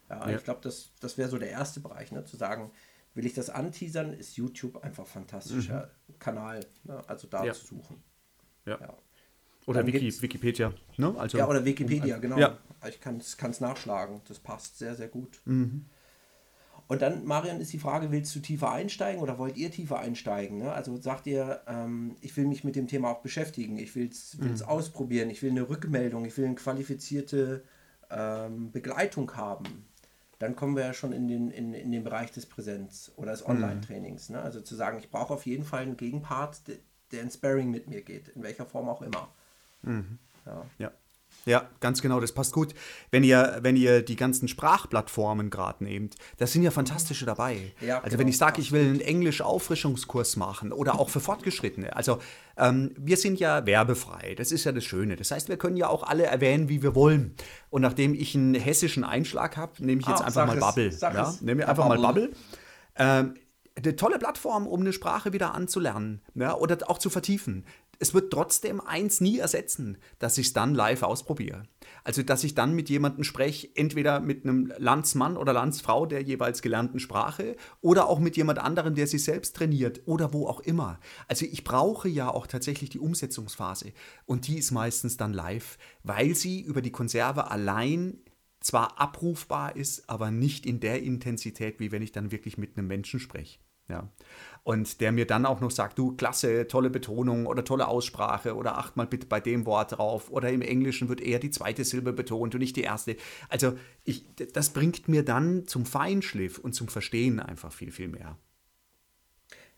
Ja, 0.09 0.29
ja. 0.29 0.37
Ich 0.37 0.45
glaube, 0.45 0.61
das, 0.63 0.91
das 1.01 1.19
wäre 1.19 1.29
so 1.29 1.39
der 1.39 1.51
erste 1.51 1.81
Bereich, 1.81 2.11
ne? 2.11 2.25
zu 2.25 2.37
sagen, 2.37 2.73
will 3.15 3.27
ich 3.27 3.35
das 3.35 3.49
anteasern, 3.49 4.13
ist 4.13 4.37
YouTube 4.37 4.83
einfach 4.83 5.05
ein 5.05 5.11
fantastischer 5.11 5.91
mhm. 6.09 6.19
Kanal, 6.19 6.67
ne? 6.85 7.03
also 7.07 7.29
da 7.29 7.45
ja. 7.45 7.53
zu 7.53 7.65
suchen. 7.65 8.03
ja. 8.67 8.97
Oder 9.67 9.87
Wiki, 9.87 10.23
Wikipedia. 10.23 10.73
Ne? 10.97 11.15
Also, 11.17 11.39
ja, 11.39 11.49
oder 11.49 11.65
Wikipedia, 11.65 12.19
genau. 12.19 12.39
Ja. 12.39 12.59
Ich 12.89 13.01
kann 13.01 13.19
es 13.19 13.61
nachschlagen. 13.61 14.23
Das 14.27 14.39
passt 14.39 14.79
sehr, 14.79 14.95
sehr 14.95 15.09
gut. 15.09 15.41
Mhm. 15.45 15.85
Und 16.91 17.03
dann, 17.03 17.25
Marian, 17.25 17.61
ist 17.61 17.73
die 17.73 17.79
Frage, 17.79 18.11
willst 18.11 18.35
du 18.35 18.41
tiefer 18.41 18.73
einsteigen 18.73 19.23
oder 19.23 19.39
wollt 19.39 19.57
ihr 19.57 19.71
tiefer 19.71 20.01
einsteigen? 20.01 20.59
Ne? 20.59 20.73
Also 20.73 20.97
sagt 20.97 21.29
ihr, 21.29 21.61
ähm, 21.69 22.17
ich 22.21 22.37
will 22.37 22.47
mich 22.47 22.65
mit 22.65 22.75
dem 22.75 22.89
Thema 22.89 23.11
auch 23.11 23.21
beschäftigen, 23.21 23.79
ich 23.79 23.95
will 23.95 24.09
es 24.09 24.37
mhm. 24.37 24.61
ausprobieren, 24.63 25.31
ich 25.31 25.41
will 25.41 25.51
eine 25.51 25.69
Rückmeldung, 25.69 26.25
ich 26.25 26.37
will 26.37 26.47
eine 26.47 26.57
qualifizierte 26.57 27.63
ähm, 28.11 28.73
Begleitung 28.73 29.37
haben. 29.37 29.87
Dann 30.41 30.57
kommen 30.57 30.75
wir 30.75 30.83
ja 30.83 30.93
schon 30.93 31.13
in 31.13 31.29
den, 31.29 31.53
in, 31.53 31.75
in 31.75 31.93
den 31.93 32.03
Bereich 32.03 32.33
des 32.33 32.47
Präsenz- 32.47 33.13
oder 33.15 33.31
des 33.31 33.45
mhm. 33.45 33.51
Online-Trainings. 33.51 34.31
Ne? 34.31 34.43
Also 34.43 34.61
zu 34.61 34.75
sagen, 34.75 34.99
ich 34.99 35.11
brauche 35.11 35.33
auf 35.33 35.47
jeden 35.47 35.65
Fall 35.65 35.83
einen 35.83 35.97
Gegenpart, 35.97 36.67
der, 36.67 36.77
der 37.13 37.23
in 37.23 37.31
Sparring 37.31 37.71
mit 37.71 37.87
mir 37.89 38.03
geht, 38.03 38.31
in 38.31 38.43
welcher 38.43 38.67
Form 38.67 38.89
auch 38.89 39.03
immer. 39.03 39.33
Mhm. 39.83 40.19
Ja. 40.47 40.67
ja. 40.79 40.93
Ja, 41.47 41.69
ganz 41.81 42.03
genau, 42.03 42.21
das 42.21 42.33
passt 42.33 42.53
gut. 42.53 42.75
Wenn 43.11 43.25
ihr, 43.25 43.59
wenn 43.63 43.77
ihr 43.77 44.03
die 44.03 44.17
ganzen 44.17 44.47
Sprachplattformen 44.47 45.49
gerade 45.49 45.85
nehmt, 45.85 46.17
da 46.37 46.47
sind 46.47 46.63
ja 46.63 46.71
fantastische 46.71 47.25
dabei. 47.25 47.73
Ja, 47.81 47.99
also 47.99 48.11
genau. 48.11 48.21
wenn 48.21 48.29
ich 48.29 48.37
sage, 48.37 48.61
ich 48.61 48.73
will 48.73 48.85
einen 48.85 49.01
Englisch-Auffrischungskurs 49.01 50.37
machen 50.37 50.73
oder 50.73 50.99
auch 51.01 51.09
für 51.09 51.21
Fortgeschrittene. 51.21 51.97
Also 51.97 52.19
ähm, 52.59 52.93
wir 52.99 53.17
sind 53.17 53.41
ja 53.41 53.65
werbefrei, 53.65 54.35
das 54.37 54.53
ist 54.53 54.65
ja 54.65 54.73
das 54.73 54.85
Schöne. 54.85 55.17
Das 55.17 55.31
heißt, 55.31 55.49
wir 55.49 55.57
können 55.57 55.77
ja 55.77 55.89
auch 55.89 56.03
alle 56.03 56.25
erwähnen, 56.25 56.69
wie 56.69 56.83
wir 56.83 56.95
wollen. 56.95 57.35
Und 57.71 57.83
nachdem 57.83 58.15
ich 58.15 58.35
einen 58.35 58.55
hessischen 58.55 59.05
Einschlag 59.05 59.57
habe, 59.57 59.73
nehme 59.85 60.03
ich 60.03 60.09
jetzt 60.09 60.21
ah, 60.21 60.27
einfach 60.27 60.47
mal 60.47 60.59
Bubble. 60.59 60.91
Ja? 61.01 61.35
Nehme 61.41 61.67
einfach 61.67 61.89
mal 61.89 61.99
Bubble. 61.99 62.33
Ähm, 62.97 63.35
eine 63.77 63.97
tolle 63.97 64.19
Plattform, 64.19 64.67
um 64.67 64.81
eine 64.81 64.93
Sprache 64.93 65.33
wieder 65.33 65.55
anzulernen 65.55 66.21
ja, 66.35 66.55
oder 66.55 66.79
auch 66.91 66.99
zu 66.99 67.09
vertiefen 67.09 67.65
es 68.01 68.15
wird 68.15 68.33
trotzdem 68.33 68.81
eins 68.81 69.21
nie 69.21 69.39
ersetzen, 69.39 69.99
dass 70.19 70.39
ich 70.39 70.49
es 70.49 70.53
dann 70.55 70.75
live 70.75 71.03
ausprobiere. 71.03 71.65
Also, 72.03 72.23
dass 72.23 72.45
ich 72.45 72.55
dann 72.55 72.75
mit 72.75 72.89
jemandem 72.89 73.25
spreche, 73.25 73.69
entweder 73.77 74.21
mit 74.21 74.45
einem 74.45 74.73
Landsmann 74.79 75.37
oder 75.37 75.53
Landsfrau 75.53 76.07
der 76.07 76.23
jeweils 76.23 76.63
gelernten 76.63 76.99
Sprache 76.99 77.57
oder 77.83 78.09
auch 78.09 78.19
mit 78.19 78.39
jemand 78.39 78.59
anderem, 78.59 78.95
der 78.95 79.07
sich 79.07 79.23
selbst 79.23 79.55
trainiert 79.55 80.01
oder 80.07 80.33
wo 80.33 80.47
auch 80.47 80.61
immer. 80.61 80.99
Also, 81.29 81.45
ich 81.45 81.63
brauche 81.63 82.09
ja 82.09 82.31
auch 82.31 82.47
tatsächlich 82.47 82.89
die 82.89 82.99
Umsetzungsphase 82.99 83.93
und 84.25 84.49
die 84.49 84.59
ist 84.59 84.71
meistens 84.71 85.19
dann 85.19 85.35
live, 85.35 85.77
weil 86.03 86.35
sie 86.35 86.63
über 86.63 86.81
die 86.81 86.93
Konserve 86.93 87.51
allein 87.51 88.19
zwar 88.61 88.99
abrufbar 88.99 89.77
ist, 89.77 90.09
aber 90.09 90.31
nicht 90.31 90.65
in 90.65 90.81
der 90.81 91.03
Intensität, 91.03 91.81
wie 91.81 91.93
wenn 91.93 92.03
ich 92.03 92.13
dann 92.13 92.33
wirklich 92.33 92.57
mit 92.57 92.77
einem 92.79 92.87
Menschen 92.87 93.21
spreche. 93.21 93.59
Ja. 93.91 94.09
Und 94.63 95.01
der 95.01 95.11
mir 95.11 95.27
dann 95.27 95.47
auch 95.47 95.61
noch 95.61 95.71
sagt, 95.71 95.99
du, 95.99 96.15
klasse, 96.17 96.69
tolle 96.69 96.91
Betonung 96.91 97.47
oder 97.47 97.65
tolle 97.65 97.89
Aussprache 97.89 98.55
oder 98.55 98.77
acht 98.77 98.97
mal 98.97 99.07
bitte 99.07 99.27
bei 99.27 99.41
dem 99.41 99.65
Wort 99.67 99.97
drauf 99.97 100.31
oder 100.31 100.51
im 100.51 100.61
Englischen 100.61 101.09
wird 101.09 101.21
eher 101.21 101.39
die 101.39 101.51
zweite 101.51 101.83
Silbe 101.85 102.13
betont 102.13 102.55
und 102.55 102.61
nicht 102.61 102.77
die 102.77 102.83
erste. 102.83 103.17
Also 103.49 103.73
ich, 104.05 104.27
das 104.53 104.71
bringt 104.71 105.09
mir 105.09 105.25
dann 105.25 105.67
zum 105.67 105.87
Feinschliff 105.87 106.59
und 106.59 106.75
zum 106.75 106.89
Verstehen 106.89 107.41
einfach 107.41 107.73
viel, 107.73 107.91
viel 107.91 108.09
mehr. 108.09 108.37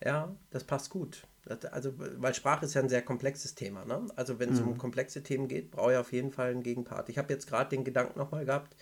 Ja, 0.05 0.35
das 0.51 0.65
passt 0.65 0.91
gut. 0.91 1.27
Also, 1.71 1.93
weil 1.97 2.35
Sprache 2.35 2.65
ist 2.65 2.75
ja 2.75 2.83
ein 2.83 2.89
sehr 2.89 3.03
komplexes 3.03 3.55
Thema. 3.55 3.85
Ne? 3.85 4.07
Also, 4.15 4.39
wenn 4.39 4.51
es 4.51 4.61
mhm. 4.61 4.69
um 4.69 4.79
komplexe 4.79 5.23
Themen 5.23 5.49
geht, 5.49 5.73
brauche 5.73 5.93
ich 5.93 5.99
auf 5.99 6.13
jeden 6.13 6.31
Fall 6.31 6.51
einen 6.51 6.63
Gegenpart. 6.63 7.09
Ich 7.09 7.19
habe 7.19 7.33
jetzt 7.33 7.49
gerade 7.49 7.71
den 7.71 7.85
Gedanken 7.85 8.19
nochmal 8.19 8.45
gehabt, 8.45 8.77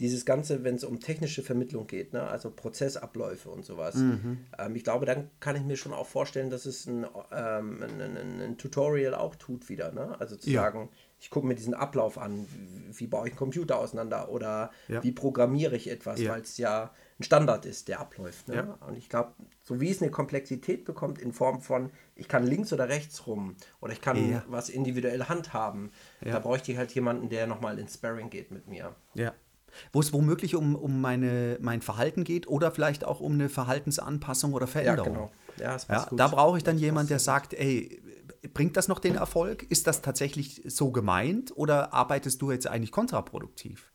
dieses 0.00 0.24
Ganze, 0.24 0.64
wenn 0.64 0.76
es 0.76 0.84
um 0.84 0.98
technische 0.98 1.42
Vermittlung 1.42 1.86
geht, 1.86 2.14
ne? 2.14 2.22
also 2.22 2.50
Prozessabläufe 2.50 3.50
und 3.50 3.66
sowas. 3.66 3.96
Mhm. 3.96 4.46
Ähm, 4.58 4.74
ich 4.74 4.82
glaube, 4.82 5.04
dann 5.04 5.30
kann 5.40 5.56
ich 5.56 5.62
mir 5.62 5.76
schon 5.76 5.92
auch 5.92 6.06
vorstellen, 6.06 6.48
dass 6.48 6.64
es 6.64 6.86
ein, 6.86 7.06
ähm, 7.30 7.82
ein, 7.82 8.16
ein, 8.40 8.56
Tutorial 8.56 9.14
auch 9.14 9.36
tut 9.36 9.68
wieder. 9.68 9.92
Ne? 9.92 10.18
Also 10.18 10.36
zu 10.36 10.48
ja. 10.48 10.62
sagen, 10.62 10.88
ich 11.20 11.28
gucke 11.28 11.46
mir 11.46 11.54
diesen 11.54 11.74
Ablauf 11.74 12.16
an, 12.16 12.46
wie, 12.48 12.98
wie 12.98 13.06
baue 13.08 13.26
ich 13.26 13.32
einen 13.32 13.38
Computer 13.38 13.78
auseinander 13.78 14.30
oder 14.30 14.70
ja. 14.88 15.02
wie 15.04 15.12
programmiere 15.12 15.76
ich 15.76 15.90
etwas, 15.90 16.18
ja. 16.18 16.32
weil 16.32 16.40
es 16.40 16.56
ja 16.56 16.92
ein 17.18 17.22
Standard 17.22 17.66
ist, 17.66 17.88
der 17.88 18.00
abläuft. 18.00 18.48
Ne? 18.48 18.78
Und 18.88 18.96
ich 18.96 19.10
glaube, 19.10 19.34
so 19.62 19.82
wie 19.82 19.90
es 19.90 20.00
eine 20.00 20.10
Komplexität 20.10 20.86
bekommt 20.86 21.18
in 21.18 21.34
Form 21.34 21.60
von, 21.60 21.90
ich 22.16 22.26
kann 22.26 22.46
links 22.46 22.72
oder 22.72 22.88
rechts 22.88 23.26
rum 23.26 23.54
oder 23.82 23.92
ich 23.92 24.00
kann 24.00 24.42
was 24.48 24.70
individuell 24.70 25.24
handhaben, 25.24 25.90
da 26.22 26.38
bräuchte 26.38 26.72
ich 26.72 26.78
halt 26.78 26.90
jemanden, 26.94 27.28
der 27.28 27.46
nochmal 27.46 27.78
ins 27.78 27.94
Sparring 27.94 28.30
geht 28.30 28.50
mit 28.50 28.66
mir. 28.66 28.94
Ja 29.12 29.34
wo 29.92 30.00
es 30.00 30.12
womöglich 30.12 30.54
um, 30.54 30.74
um 30.74 31.00
meine, 31.00 31.58
mein 31.60 31.82
Verhalten 31.82 32.24
geht 32.24 32.46
oder 32.48 32.70
vielleicht 32.70 33.04
auch 33.04 33.20
um 33.20 33.32
eine 33.32 33.48
Verhaltensanpassung 33.48 34.52
oder 34.52 34.66
Veränderung. 34.66 35.14
Ja, 35.14 35.20
genau. 35.20 35.32
Ja, 35.58 35.76
ja, 35.88 36.08
da 36.16 36.28
brauche 36.28 36.56
ich 36.56 36.64
dann 36.64 36.78
jemanden, 36.78 37.08
der 37.08 37.18
sagt, 37.18 37.54
ey, 37.54 38.00
bringt 38.54 38.76
das 38.76 38.88
noch 38.88 38.98
den 38.98 39.16
Erfolg? 39.16 39.64
Ist 39.64 39.86
das 39.86 40.02
tatsächlich 40.02 40.62
so 40.66 40.90
gemeint 40.90 41.52
oder 41.56 41.92
arbeitest 41.92 42.40
du 42.40 42.50
jetzt 42.50 42.66
eigentlich 42.66 42.92
kontraproduktiv? 42.92 43.89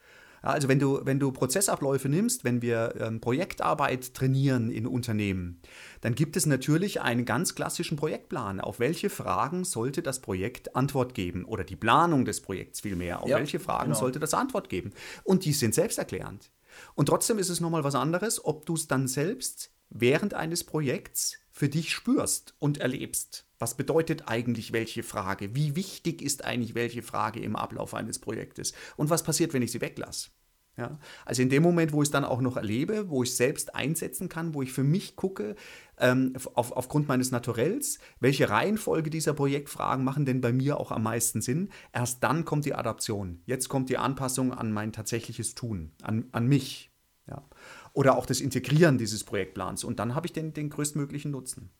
Ja, 0.46 0.52
also 0.52 0.68
wenn 0.68 0.80
du, 0.80 1.02
wenn 1.04 1.20
du 1.20 1.32
Prozessabläufe 1.32 2.08
nimmst, 2.08 2.44
wenn 2.44 2.62
wir 2.62 2.94
ähm, 3.00 3.20
Projektarbeit 3.20 4.14
trainieren 4.14 4.70
in 4.70 4.86
Unternehmen, 4.86 5.60
dann 6.02 6.14
gibt 6.14 6.38
es 6.38 6.46
natürlich 6.46 7.02
einen 7.02 7.26
ganz 7.26 7.56
klassischen 7.56 7.98
Projektplan. 7.98 8.60
Auf 8.60 8.80
welche 8.80 9.10
Fragen 9.10 9.64
sollte 9.64 10.04
das 10.04 10.20
Projekt 10.20 10.76
Antwort 10.76 11.16
geben? 11.16 11.46
Oder 11.46 11.64
die 11.64 11.76
Planung 11.76 12.26
des 12.26 12.42
Projekts 12.42 12.82
vielmehr. 12.82 13.24
Auf 13.24 13.30
Ja, 13.30 13.38
welche 13.38 13.60
Fragen 13.60 13.86
genau. 13.92 14.00
sollte 14.00 14.20
das 14.20 14.34
Antwort 14.34 14.70
geben? 14.70 14.94
Und 15.24 15.46
die 15.46 15.54
sind 15.54 15.74
selbsterklärend. 15.74 16.52
Und 16.94 17.08
trotzdem 17.08 17.40
ist 17.40 17.50
es 17.50 17.60
nochmal 17.60 17.84
was 17.84 17.96
anderes, 17.96 18.44
ob 18.44 18.66
du 18.66 18.76
es 18.76 18.88
dann 18.88 19.08
selbst 19.08 19.72
während 19.90 20.34
eines 20.34 20.64
Projekts 20.64 21.38
für 21.52 21.70
dich 21.70 21.92
spürst 21.92 22.54
und 22.60 22.78
erlebst. 22.78 23.45
Was 23.60 23.78
bedeutet 23.78 24.28
eigentlich 24.28 24.74
welche 24.74 25.04
Frage? 25.04 25.56
Wie 25.56 25.76
wichtig 25.76 26.22
ist 26.22 26.44
eigentlich 26.44 26.76
welche 26.76 27.02
Frage 27.02 27.40
im 27.40 27.56
Ablauf 27.56 27.94
eines 27.94 28.20
Projektes? 28.20 28.74
Und 28.98 29.10
was 29.10 29.24
passiert, 29.24 29.54
wenn 29.54 29.62
ich 29.62 29.72
sie 29.72 29.82
weglasse? 29.82 30.30
Ja, 30.78 31.00
also 31.24 31.42
in 31.42 31.50
dem 31.50 31.64
Moment, 31.64 31.94
wo 31.94 32.02
ich 32.02 32.08
es 32.08 32.12
dann 32.12 32.26
auch 32.26 32.42
noch 32.42 32.58
erlebe, 32.58 33.10
wo 33.10 33.24
ich 33.24 33.34
selbst 33.34 33.76
einsetzen 33.76 34.28
kann, 34.28 34.54
wo 34.54 34.62
ich 34.62 34.74
für 34.74 34.84
mich 34.84 35.16
gucke, 35.16 35.56
ähm, 35.98 36.34
auf, 36.54 36.74
aufgrund 36.74 37.08
meines 37.08 37.32
Naturells, 37.32 38.00
welche 38.20 38.50
Reihenfolge 38.50 39.10
dieser 39.10 39.34
Projektfragen 39.34 40.04
machen 40.04 40.26
denn 40.26 40.42
bei 40.42 40.52
mir 40.52 40.78
auch 40.78 40.92
am 40.92 41.04
meisten 41.04 41.42
Sinn, 41.42 41.70
erst 41.94 42.24
dann 42.24 42.44
kommt 42.44 42.66
die 42.66 42.74
Adaption. 42.74 43.42
Jetzt 43.46 43.70
kommt 43.70 43.90
die 43.90 43.98
Anpassung 43.98 44.54
an 44.54 44.74
mein 44.74 44.92
tatsächliches 44.92 45.56
Tun, 45.56 45.94
an, 46.02 46.26
an 46.34 46.46
mich. 46.46 46.92
Ja. 47.28 47.48
Oder 47.94 48.18
auch 48.18 48.26
das 48.26 48.42
Integrieren 48.42 48.98
dieses 48.98 49.24
Projektplans. 49.24 49.86
Und 49.86 50.00
dann 50.00 50.14
habe 50.14 50.28
ich 50.28 50.34
den, 50.34 50.54
den 50.54 50.70
größtmöglichen 50.70 51.32
Nutzen. 51.32 51.72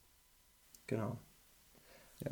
Genau. 0.88 1.20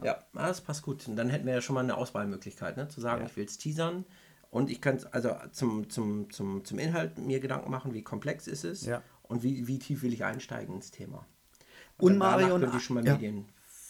Ja, 0.03 0.19
ah, 0.33 0.47
das 0.47 0.61
passt 0.61 0.81
gut. 0.81 1.07
Und 1.07 1.15
dann 1.15 1.29
hätten 1.29 1.45
wir 1.45 1.53
ja 1.53 1.61
schon 1.61 1.73
mal 1.75 1.81
eine 1.81 1.97
Auswahlmöglichkeit, 1.97 2.77
ne? 2.77 2.87
zu 2.87 3.01
sagen, 3.01 3.25
ich 3.25 3.35
will 3.35 3.45
es 3.45 3.57
teasern 3.57 4.05
und 4.49 4.69
ich 4.69 4.81
kann 4.81 4.99
also 5.11 5.35
zum, 5.51 5.89
zum, 5.89 6.31
zum, 6.31 6.63
zum 6.65 6.79
Inhalt 6.79 7.17
mir 7.17 7.39
Gedanken 7.39 7.69
machen, 7.69 7.93
wie 7.93 8.01
komplex 8.01 8.47
ist 8.47 8.63
es 8.63 8.85
Ja. 8.85 9.01
und 9.23 9.43
wie, 9.43 9.67
wie 9.67 9.79
tief 9.79 10.01
will 10.01 10.13
ich 10.13 10.23
einsteigen 10.23 10.75
ins 10.75 10.91
Thema. 10.91 11.25
Und 11.97 12.17
Marion- 12.17 12.61
könnte 12.61 12.77
ich 12.77 12.83
schon 12.83 12.95
mal 12.95 13.05
ja. 13.05 13.13
Medien 13.13 13.45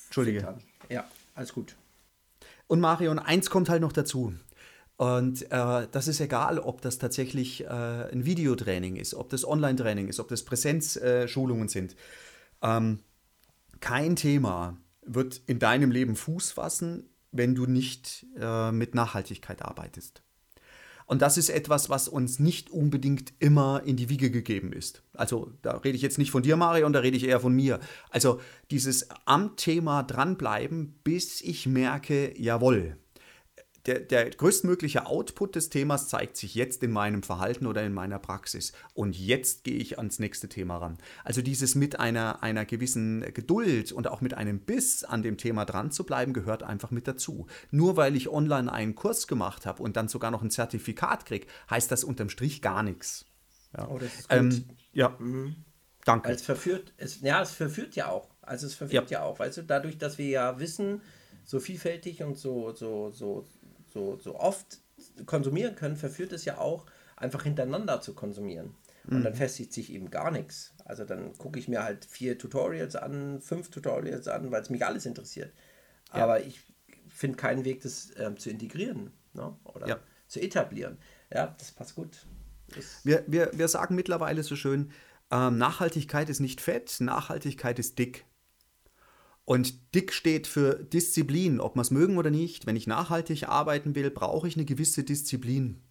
Entschuldige. 0.06 0.40
filtern. 0.40 0.62
Ja, 0.90 1.06
alles 1.36 1.54
gut. 1.54 1.76
Und 2.68 2.80
Marion, 2.80 3.20
eins 3.20 3.50
kommt 3.50 3.70
halt 3.70 3.82
noch 3.82 3.92
dazu. 3.94 4.34
Und 4.98 5.44
äh, 5.52 5.88
das 5.92 6.08
ist 6.08 6.20
egal, 6.22 6.60
ob 6.60 6.82
das 6.82 6.98
tatsächlich 6.98 7.64
äh, 7.66 7.68
ein 7.68 8.26
Videotraining 8.26 8.96
ist, 8.96 9.16
ob 9.16 9.30
das 9.30 9.46
Online-Training 9.46 10.08
ist, 10.08 10.20
ob 10.20 10.28
das 10.28 10.44
Präsenzschulungen 10.44 11.68
sind. 11.68 11.96
Ähm, 12.62 13.00
kein 13.80 14.16
Thema 14.16 14.78
wird 15.06 15.42
in 15.46 15.60
deinem 15.60 15.92
Leben 15.92 16.16
Fuß 16.16 16.52
fassen, 16.52 17.10
wenn 17.32 17.56
du 17.56 17.66
nicht 17.66 18.26
äh, 18.40 18.72
mit 18.72 18.96
Nachhaltigkeit 18.96 19.62
arbeitest. 19.62 20.22
Und 21.06 21.22
das 21.22 21.38
ist 21.38 21.50
etwas, 21.50 21.90
was 21.90 22.08
uns 22.08 22.40
nicht 22.40 22.70
unbedingt 22.70 23.34
immer 23.40 23.84
in 23.86 23.98
die 23.98 24.10
Wiege 24.10 24.32
gegeben 24.32 24.72
ist. 24.72 25.04
Also 25.14 25.52
da 25.62 25.78
rede 25.78 25.96
ich 25.96 26.02
jetzt 26.02 26.18
nicht 26.18 26.32
von 26.32 26.44
dir, 26.44 26.56
Marion, 26.56 26.94
da 26.94 27.00
rede 27.00 27.18
ich 27.18 27.26
eher 27.26 27.40
von 27.40 27.54
mir. 27.54 27.80
Also 28.10 28.40
dieses 28.72 29.10
am 29.26 29.56
Thema 29.58 30.04
dranbleiben, 30.04 31.00
bis 31.04 31.42
ich 31.42 31.68
merke, 31.68 32.34
jawohl, 32.40 32.98
der, 33.86 34.00
der 34.00 34.30
größtmögliche 34.30 35.06
Output 35.06 35.56
des 35.56 35.70
Themas 35.70 36.08
zeigt 36.08 36.38
sich 36.38 36.56
jetzt 36.56 36.82
in 36.84 36.92
meinem 36.92 37.22
Verhalten 37.22 37.66
oder 37.68 37.84
in 37.84 37.94
meiner 37.94 38.18
Praxis. 38.20 38.72
Und 38.94 39.18
jetzt 39.18 39.64
gehe 39.66 39.76
ich 39.76 39.98
ans 39.98 40.20
nächste 40.20 40.48
Thema 40.48 40.78
ran. 40.78 40.98
Also 41.24 41.42
dieses 41.42 41.76
mit 41.76 42.00
einer, 42.00 42.42
einer 42.44 42.66
gewissen 42.66 43.22
Geduld 43.34 43.92
und 43.92 44.08
auch 44.08 44.22
mit 44.22 44.34
einem 44.34 44.60
Biss 44.60 45.04
an 45.04 45.22
dem 45.22 45.38
Thema 45.38 45.66
dran 45.66 45.92
zu 45.92 46.06
bleiben, 46.06 46.34
gehört 46.34 46.64
einfach 46.64 46.92
mit 46.92 47.08
dazu. 47.08 47.48
Nur 47.72 47.98
weil 47.98 48.16
ich 48.16 48.30
online 48.30 48.72
einen 48.72 48.96
Kurs 48.96 49.28
gemacht 49.28 49.66
habe 49.66 49.84
und 49.84 49.98
dann 49.98 50.08
sogar 50.08 50.32
noch 50.32 50.42
ein 50.42 50.52
Zertifikat 50.52 51.26
kriege, 51.26 51.48
heißt 51.70 51.92
das 51.92 52.04
unterm 52.04 52.30
Strich 52.30 52.62
gar 52.62 52.84
nichts. 52.84 53.26
Ja, 53.76 53.88
Oh, 53.88 54.00
ähm, 54.30 54.66
ja. 54.94 55.18
danke. 56.06 56.30
Weil 56.30 56.36
es 56.36 56.44
verführt, 56.44 56.94
es, 56.98 57.22
ja, 57.22 57.42
es 57.42 57.52
verführt 57.52 57.96
ja 57.96 58.10
auch. 58.10 58.30
Also 58.42 58.68
es 58.68 58.76
verführt 58.76 59.10
ja. 59.10 59.24
auch, 59.24 59.40
weißt 59.40 59.58
du, 59.58 59.64
dadurch, 59.64 59.98
dass 59.98 60.18
wir 60.18 60.28
ja 60.28 60.60
Wissen 60.60 61.02
so 61.46 61.60
vielfältig 61.60 62.24
und 62.24 62.38
so, 62.38 62.74
so, 62.74 63.12
so, 63.12 63.46
so, 63.94 64.18
so 64.18 64.36
oft 64.40 64.80
konsumieren 65.26 65.76
können, 65.76 65.96
verführt 65.98 66.34
es 66.34 66.46
ja 66.46 66.58
auch, 66.58 66.86
einfach 67.16 67.44
hintereinander 67.44 68.02
zu 68.02 68.14
konsumieren. 68.14 68.76
Und 69.06 69.20
Mhm. 69.20 69.24
dann 69.24 69.36
festigt 69.36 69.74
sich 69.74 69.92
eben 69.92 70.10
gar 70.10 70.32
nichts. 70.32 70.74
Also 70.86 71.04
dann 71.04 71.38
gucke 71.38 71.60
ich 71.60 71.68
mir 71.68 71.84
halt 71.84 72.06
vier 72.06 72.38
Tutorials 72.38 72.96
an, 72.96 73.42
fünf 73.42 73.70
Tutorials 73.70 74.28
an, 74.28 74.52
weil 74.52 74.62
es 74.62 74.70
mich 74.70 74.86
alles 74.86 75.06
interessiert. 75.06 75.54
Aber 76.10 76.42
ich 76.42 76.62
finde 77.08 77.38
keinen 77.38 77.66
Weg, 77.66 77.82
das 77.82 78.12
ähm, 78.18 78.38
zu 78.38 78.50
integrieren 78.50 79.12
ne? 79.34 79.56
oder 79.66 79.88
Ja. 79.88 80.00
zu 80.28 80.40
etablieren. 80.40 80.98
Ja, 81.34 81.56
das 81.60 81.72
passt 81.72 81.96
gut. 81.96 82.26
Das, 82.76 83.02
Wir, 83.04 83.24
wir, 83.28 83.52
wir 83.54 83.68
sagen 83.68 83.96
mittlerweile 83.96 84.42
so 84.44 84.56
schön, 84.56 84.92
ähm, 85.32 85.58
Nachhaltigkeit 85.58 86.30
ist 86.30 86.40
nicht 86.40 86.62
fett, 86.62 86.98
Nachhaltigkeit 87.00 87.80
ist 87.80 88.00
dick. 88.00 88.26
Und 89.46 89.94
dick 89.94 90.14
steht 90.14 90.48
für 90.48 90.76
Disziplin, 90.76 91.60
ob 91.60 91.76
wir 91.76 91.82
es 91.82 91.92
mögen 91.92 92.18
oder 92.18 92.30
nicht. 92.30 92.66
Wenn 92.66 92.76
ich 92.76 92.88
nachhaltig 92.88 93.50
arbeiten 93.50 93.96
will, 93.96 94.10
brauche 94.10 94.48
ich 94.48 94.56
eine 94.56 94.66
gewisse 94.66 95.04
Disziplin. 95.04 95.82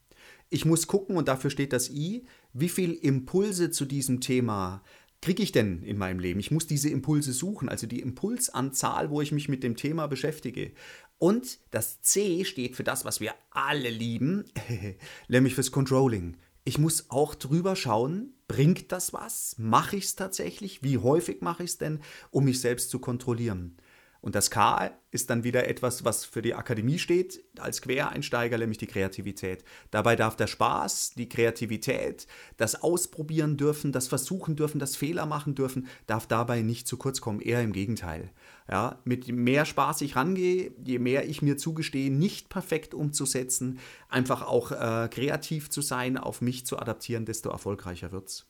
Ich 0.48 0.64
muss 0.64 0.86
gucken, 0.86 1.16
und 1.16 1.28
dafür 1.28 1.50
steht 1.50 1.72
das 1.72 1.90
I, 1.90 2.26
wie 2.52 2.68
viel 2.68 2.92
Impulse 2.92 3.70
zu 3.70 3.84
diesem 3.84 4.20
Thema 4.20 4.82
kriege 5.22 5.42
ich 5.42 5.52
denn 5.52 5.82
in 5.84 5.96
meinem 5.96 6.18
Leben? 6.18 6.40
Ich 6.40 6.50
muss 6.50 6.66
diese 6.66 6.90
Impulse 6.90 7.32
suchen, 7.32 7.68
also 7.68 7.86
die 7.86 8.00
Impulsanzahl, 8.00 9.08
wo 9.08 9.20
ich 9.22 9.32
mich 9.32 9.48
mit 9.48 9.62
dem 9.62 9.76
Thema 9.76 10.08
beschäftige. 10.08 10.72
Und 11.18 11.60
das 11.70 12.02
C 12.02 12.44
steht 12.44 12.74
für 12.74 12.84
das, 12.84 13.04
was 13.04 13.20
wir 13.20 13.34
alle 13.50 13.88
lieben, 13.88 14.44
nämlich 15.28 15.54
fürs 15.54 15.70
Controlling. 15.70 16.36
Ich 16.64 16.78
muss 16.78 17.10
auch 17.10 17.34
drüber 17.34 17.74
schauen, 17.74 18.34
bringt 18.46 18.92
das 18.92 19.12
was? 19.12 19.56
Mache 19.58 19.96
ich 19.96 20.04
es 20.04 20.14
tatsächlich? 20.14 20.84
Wie 20.84 20.98
häufig 20.98 21.40
mache 21.40 21.64
ich 21.64 21.70
es 21.70 21.78
denn, 21.78 22.00
um 22.30 22.44
mich 22.44 22.60
selbst 22.60 22.90
zu 22.90 23.00
kontrollieren? 23.00 23.76
Und 24.20 24.36
das 24.36 24.52
K 24.52 24.92
ist 25.10 25.30
dann 25.30 25.42
wieder 25.42 25.66
etwas, 25.66 26.04
was 26.04 26.24
für 26.24 26.40
die 26.40 26.54
Akademie 26.54 27.00
steht, 27.00 27.44
als 27.58 27.82
Quereinsteiger, 27.82 28.56
nämlich 28.56 28.78
die 28.78 28.86
Kreativität. 28.86 29.64
Dabei 29.90 30.14
darf 30.14 30.36
der 30.36 30.46
Spaß, 30.46 31.14
die 31.16 31.28
Kreativität, 31.28 32.28
das 32.56 32.80
Ausprobieren 32.80 33.56
dürfen, 33.56 33.90
das 33.90 34.06
Versuchen 34.06 34.54
dürfen, 34.54 34.78
das 34.78 34.94
Fehler 34.94 35.26
machen 35.26 35.56
dürfen, 35.56 35.88
darf 36.06 36.28
dabei 36.28 36.62
nicht 36.62 36.86
zu 36.86 36.96
kurz 36.96 37.20
kommen, 37.20 37.40
eher 37.40 37.62
im 37.62 37.72
Gegenteil. 37.72 38.30
Ja, 38.70 39.00
mit 39.04 39.28
mehr 39.28 39.64
Spaß 39.64 40.02
ich 40.02 40.16
rangehe, 40.16 40.72
je 40.84 40.98
mehr 40.98 41.28
ich 41.28 41.42
mir 41.42 41.56
zugestehe, 41.56 42.12
nicht 42.12 42.48
perfekt 42.48 42.94
umzusetzen, 42.94 43.80
einfach 44.08 44.42
auch 44.42 44.70
äh, 44.70 45.08
kreativ 45.08 45.68
zu 45.68 45.82
sein, 45.82 46.16
auf 46.16 46.40
mich 46.40 46.64
zu 46.64 46.78
adaptieren, 46.78 47.24
desto 47.24 47.50
erfolgreicher 47.50 48.12
wird's. 48.12 48.46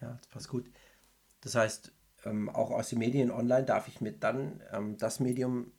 Ja, 0.00 0.16
das 0.16 0.26
passt 0.28 0.48
gut. 0.48 0.70
Das 1.40 1.54
heißt, 1.54 1.92
ähm, 2.24 2.48
auch 2.48 2.70
aus 2.70 2.90
den 2.90 2.98
Medien 2.98 3.30
online 3.30 3.64
darf 3.64 3.88
ich 3.88 4.00
mit 4.00 4.22
dann 4.22 4.62
ähm, 4.72 4.96
das 4.96 5.20
Medium 5.20 5.72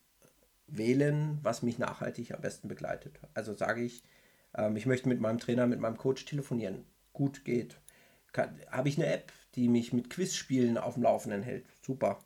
wählen, 0.68 1.40
was 1.42 1.62
mich 1.64 1.80
nachhaltig 1.80 2.34
am 2.34 2.42
besten 2.42 2.68
begleitet. 2.68 3.20
Also 3.34 3.54
sage 3.54 3.82
ich, 3.82 4.04
ähm, 4.56 4.76
ich 4.76 4.86
möchte 4.86 5.10
mit 5.10 5.20
meinem 5.20 5.40
Trainer, 5.40 5.68
mit 5.68 5.80
meinem 5.80 5.98
Coach 5.98 6.26
telefonieren. 6.26 6.86
Gut 7.14 7.46
geht. 7.46 7.80
Habe 8.70 8.90
ich 8.90 8.98
eine 8.98 9.08
App, 9.08 9.32
die 9.56 9.70
mich 9.70 9.94
mit 9.94 10.10
Quizspielen 10.10 10.78
auf 10.78 10.96
dem 10.96 11.04
Laufenden 11.04 11.42
hält? 11.42 11.66
Super. 11.82 12.20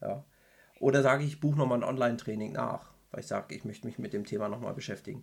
Ja. 0.00 0.24
Oder 0.84 1.02
sage 1.02 1.24
ich, 1.24 1.30
ich 1.30 1.40
buche 1.40 1.56
nochmal 1.56 1.78
ein 1.78 1.88
Online-Training 1.88 2.52
nach, 2.52 2.90
weil 3.10 3.20
ich 3.20 3.26
sage, 3.26 3.54
ich 3.54 3.64
möchte 3.64 3.86
mich 3.86 3.98
mit 3.98 4.12
dem 4.12 4.26
Thema 4.26 4.50
nochmal 4.50 4.74
beschäftigen. 4.74 5.22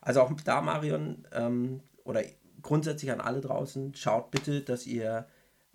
Also 0.00 0.20
auch 0.22 0.32
da, 0.40 0.60
Marion, 0.60 1.24
ähm, 1.30 1.82
oder 2.02 2.24
grundsätzlich 2.62 3.12
an 3.12 3.20
alle 3.20 3.40
draußen, 3.40 3.94
schaut 3.94 4.32
bitte, 4.32 4.60
dass 4.60 4.88
ihr 4.88 5.28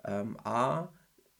ähm, 0.04 0.36
A, 0.44 0.90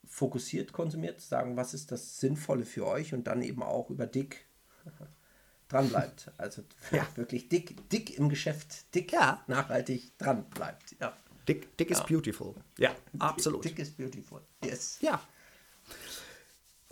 fokussiert 0.06 0.72
konsumiert, 0.72 1.20
sagen, 1.20 1.58
was 1.58 1.74
ist 1.74 1.92
das 1.92 2.22
Sinnvolle 2.22 2.64
für 2.64 2.88
euch 2.88 3.14
und 3.14 3.28
dann 3.28 3.42
eben 3.42 3.62
auch 3.62 3.90
über 3.90 4.08
dick 4.08 4.46
dran 5.68 5.90
bleibt. 5.90 6.32
Also 6.38 6.62
ja, 6.92 7.06
wirklich 7.16 7.50
dick, 7.50 7.90
dick 7.90 8.18
im 8.18 8.30
Geschäft, 8.30 8.96
dick, 8.96 9.12
Ja. 9.12 9.44
nachhaltig 9.48 10.18
dran 10.18 10.46
bleibt. 10.52 10.96
Ja. 11.02 11.18
Dick, 11.50 11.76
dick 11.76 11.92
is 11.92 12.02
beautiful. 12.06 12.56
Ja, 12.78 12.96
absolut. 13.20 13.66
Dick 13.66 13.78
is 13.80 13.92
beautiful. 13.92 14.40
Yes. 14.64 15.00
Ja. 15.02 15.20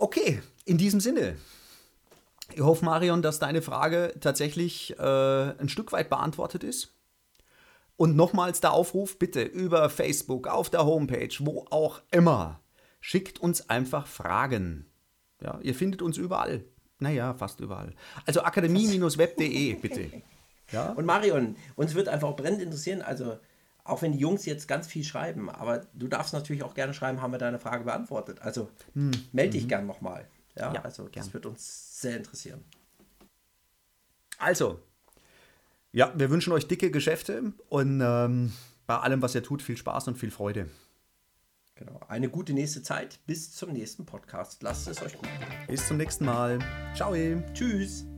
Okay, 0.02 0.42
in 0.64 0.78
diesem 0.78 0.98
Sinne. 0.98 1.36
Ich 2.52 2.60
hoffe, 2.60 2.84
Marion, 2.84 3.22
dass 3.22 3.38
deine 3.38 3.62
Frage 3.62 4.12
tatsächlich 4.18 4.98
äh, 4.98 5.00
ein 5.00 5.68
Stück 5.68 5.92
weit 5.92 6.10
beantwortet 6.10 6.64
ist. 6.64 6.92
Und 7.96 8.16
nochmals 8.16 8.60
der 8.60 8.72
Aufruf, 8.72 9.16
bitte 9.20 9.42
über 9.42 9.88
Facebook, 9.90 10.48
auf 10.48 10.70
der 10.70 10.86
Homepage, 10.86 11.32
wo 11.38 11.66
auch 11.70 12.02
immer, 12.10 12.58
schickt 13.00 13.38
uns 13.38 13.70
einfach 13.70 14.08
Fragen. 14.08 14.86
Ja, 15.40 15.60
ihr 15.62 15.74
findet 15.76 16.02
uns 16.02 16.16
überall. 16.16 16.64
Naja, 16.98 17.34
fast 17.34 17.60
überall. 17.60 17.94
Also 18.26 18.42
akademie-web.de, 18.42 19.74
bitte. 19.74 20.10
Ja? 20.72 20.90
Und 20.92 21.04
Marion, 21.04 21.56
uns 21.76 21.94
wird 21.94 22.08
einfach 22.08 22.34
brennend 22.34 22.62
interessieren, 22.62 23.02
also 23.02 23.36
auch 23.84 24.02
wenn 24.02 24.12
die 24.12 24.18
Jungs 24.18 24.46
jetzt 24.46 24.68
ganz 24.68 24.86
viel 24.86 25.04
schreiben, 25.04 25.50
aber 25.50 25.86
du 25.94 26.06
darfst 26.08 26.32
natürlich 26.32 26.62
auch 26.62 26.74
gerne 26.74 26.94
schreiben, 26.94 27.20
haben 27.20 27.32
wir 27.32 27.38
deine 27.38 27.58
Frage 27.58 27.84
beantwortet. 27.84 28.40
Also 28.40 28.68
melde 29.32 29.52
dich 29.58 29.68
gern 29.68 29.86
nochmal. 29.86 30.26
Ja, 30.56 30.68
Hm. 30.68 30.74
Ja, 30.74 30.82
also 30.82 31.04
das 31.04 31.12
gern. 31.12 31.32
wird 31.34 31.46
uns 31.46 32.00
sehr 32.00 32.16
interessieren. 32.16 32.62
Also, 34.38 34.80
ja, 35.92 36.12
wir 36.16 36.30
wünschen 36.30 36.52
euch 36.52 36.66
dicke 36.68 36.90
Geschäfte 36.90 37.52
und 37.68 38.00
ähm, 38.04 38.52
bei 38.86 38.98
allem, 38.98 39.22
was 39.22 39.34
ihr 39.34 39.42
tut, 39.42 39.62
viel 39.62 39.76
Spaß 39.76 40.08
und 40.08 40.18
viel 40.18 40.30
Freude. 40.30 40.68
Genau. 41.74 42.00
Eine 42.08 42.28
gute 42.28 42.52
nächste 42.52 42.82
Zeit. 42.82 43.18
Bis 43.26 43.50
zum 43.52 43.72
nächsten 43.72 44.04
Podcast. 44.04 44.62
Lasst 44.62 44.88
es 44.88 45.00
euch 45.02 45.14
gut 45.14 45.22
gehen. 45.22 45.66
Bis 45.66 45.88
zum 45.88 45.96
nächsten 45.96 46.24
Mal. 46.24 46.58
Ciao. 46.94 47.14
Tschüss. 47.54 48.11